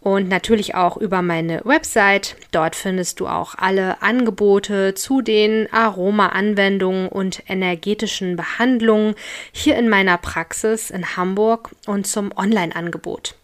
und 0.00 0.30
natürlich 0.30 0.74
auch 0.74 0.96
über 0.96 1.20
meine 1.20 1.60
Website. 1.66 2.36
Dort 2.50 2.76
findest 2.76 3.20
du 3.20 3.26
auch 3.26 3.54
alle 3.54 4.00
Angebote 4.00 4.94
zu 4.94 5.20
den 5.20 5.70
Aroma-Anwendungen 5.70 7.10
und 7.10 7.42
energetischen 7.46 8.36
Behandlungen 8.36 9.16
hier 9.52 9.76
in 9.76 9.90
meiner 9.90 10.16
Praxis 10.16 10.88
in 10.88 11.14
Hamburg 11.18 11.72
und 11.84 12.06
zum 12.06 12.32
Online-Angebot. 12.34 13.34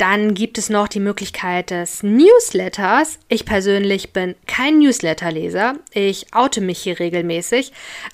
Dann 0.00 0.32
gibt 0.32 0.56
es 0.56 0.70
noch 0.70 0.88
die 0.88 0.98
Möglichkeit 0.98 1.68
des 1.68 2.02
Newsletters. 2.02 3.18
Ich 3.28 3.44
persönlich 3.44 4.14
bin 4.14 4.34
kein 4.46 4.78
Newsletterleser. 4.78 5.74
Ich 5.92 6.32
oute 6.32 6.62
mich 6.62 6.78
hier 6.78 6.98
regelmäßig. 6.98 7.70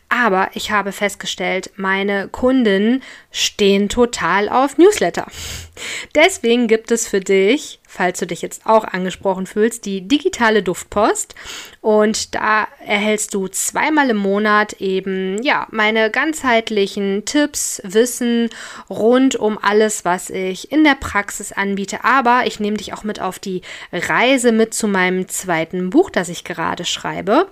Aber 0.09 0.51
ich 0.55 0.73
habe 0.73 0.91
festgestellt, 0.91 1.71
meine 1.77 2.27
Kunden 2.27 3.05
stehen 3.31 3.89
total 3.89 4.49
auf 4.49 4.79
Newsletter. 4.79 5.29
Deswegen 6.17 6.67
gibt 6.67 6.91
es 6.91 7.07
für 7.07 7.21
dich, 7.21 7.79
falls 7.97 8.19
du 8.19 8.27
dich 8.27 8.43
jetzt 8.43 8.67
auch 8.67 8.85
angesprochen 8.85 9.47
fühlst, 9.47 9.87
die 9.87 10.07
digitale 10.07 10.63
Duftpost. 10.63 11.35
Und 11.81 12.35
da 12.35 12.69
erhältst 12.85 13.35
du 13.35 13.49
zweimal 13.49 14.11
im 14.11 14.19
Monat 14.19 14.75
eben, 14.75 15.43
ja, 15.43 15.67
meine 15.71 16.11
ganzheitlichen 16.11 17.25
Tipps, 17.25 17.81
Wissen 17.85 18.51
rund 18.91 19.37
um 19.37 19.59
alles, 19.61 20.05
was 20.05 20.31
ich 20.31 20.71
in 20.71 20.85
der 20.85 20.97
Praxis 20.97 21.53
anbiete. 21.53 22.05
Aber 22.05 22.43
ich 22.47 22.61
nehme 22.61 22.77
dich 22.77 22.93
auch 22.93 23.05
mit 23.05 23.21
auf 23.21 23.39
die 23.39 23.63
Reise 23.93 24.53
mit 24.53 24.75
zu 24.75 24.89
meinem 24.89 25.29
zweiten 25.29 25.91
Buch, 25.91 26.11
das 26.11 26.29
ich 26.29 26.45
gerade 26.45 26.85
schreibe. 26.85 27.49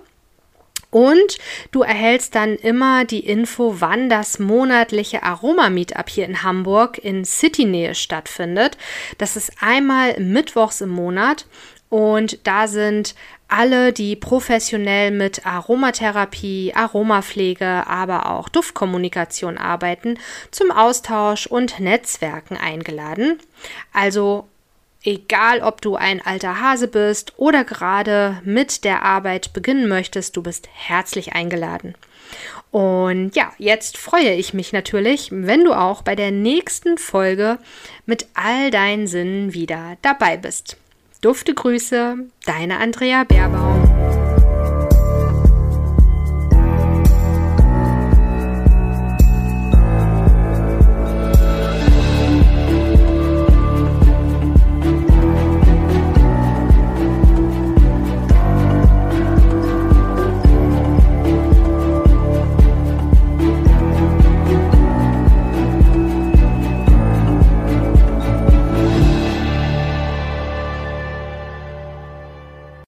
Und 0.95 1.39
du 1.71 1.81
erhältst 1.81 2.35
dann 2.35 2.55
immer 2.55 3.03
die 3.03 3.19
Info, 3.19 3.81
wann 3.81 4.07
das 4.07 4.39
monatliche 4.39 5.23
Aroma-Meetup 5.23 6.09
hier 6.09 6.23
in 6.23 6.41
Hamburg 6.41 6.97
in 6.97 7.25
City-Nähe 7.25 7.95
stattfindet. 7.95 8.77
Das 9.17 9.35
ist 9.35 9.51
einmal 9.59 10.17
mittwochs 10.21 10.79
im 10.79 10.91
Monat 10.91 11.47
und 11.89 12.47
da 12.47 12.69
sind 12.69 13.13
alle, 13.49 13.91
die 13.91 14.15
professionell 14.15 15.11
mit 15.11 15.45
Aromatherapie, 15.45 16.71
Aromapflege, 16.73 17.85
aber 17.87 18.31
auch 18.31 18.47
Duftkommunikation 18.47 19.57
arbeiten, 19.57 20.17
zum 20.49 20.71
Austausch 20.71 21.45
und 21.45 21.81
Netzwerken 21.81 22.55
eingeladen. 22.55 23.39
Also 23.91 24.47
Egal, 25.07 25.61
ob 25.61 25.81
du 25.81 25.95
ein 25.95 26.19
alter 26.25 26.59
Hase 26.59 26.87
bist 26.87 27.33
oder 27.37 27.63
gerade 27.63 28.41
mit 28.43 28.83
der 28.83 29.03
Arbeit 29.03 29.53
beginnen 29.53 29.87
möchtest, 29.87 30.35
du 30.35 30.41
bist 30.41 30.67
herzlich 30.73 31.33
eingeladen. 31.33 31.93
Und 32.71 33.35
ja, 33.35 33.53
jetzt 33.59 33.97
freue 33.97 34.33
ich 34.33 34.55
mich 34.55 34.73
natürlich, 34.73 35.29
wenn 35.31 35.63
du 35.63 35.73
auch 35.73 36.01
bei 36.01 36.15
der 36.15 36.31
nächsten 36.31 36.97
Folge 36.97 37.59
mit 38.07 38.25
all 38.33 38.71
deinen 38.71 39.05
Sinnen 39.05 39.53
wieder 39.53 39.95
dabei 40.01 40.37
bist. 40.37 40.75
Dufte 41.21 41.53
Grüße, 41.53 42.17
deine 42.45 42.79
Andrea 42.79 43.23
Baerbaum. 43.25 44.14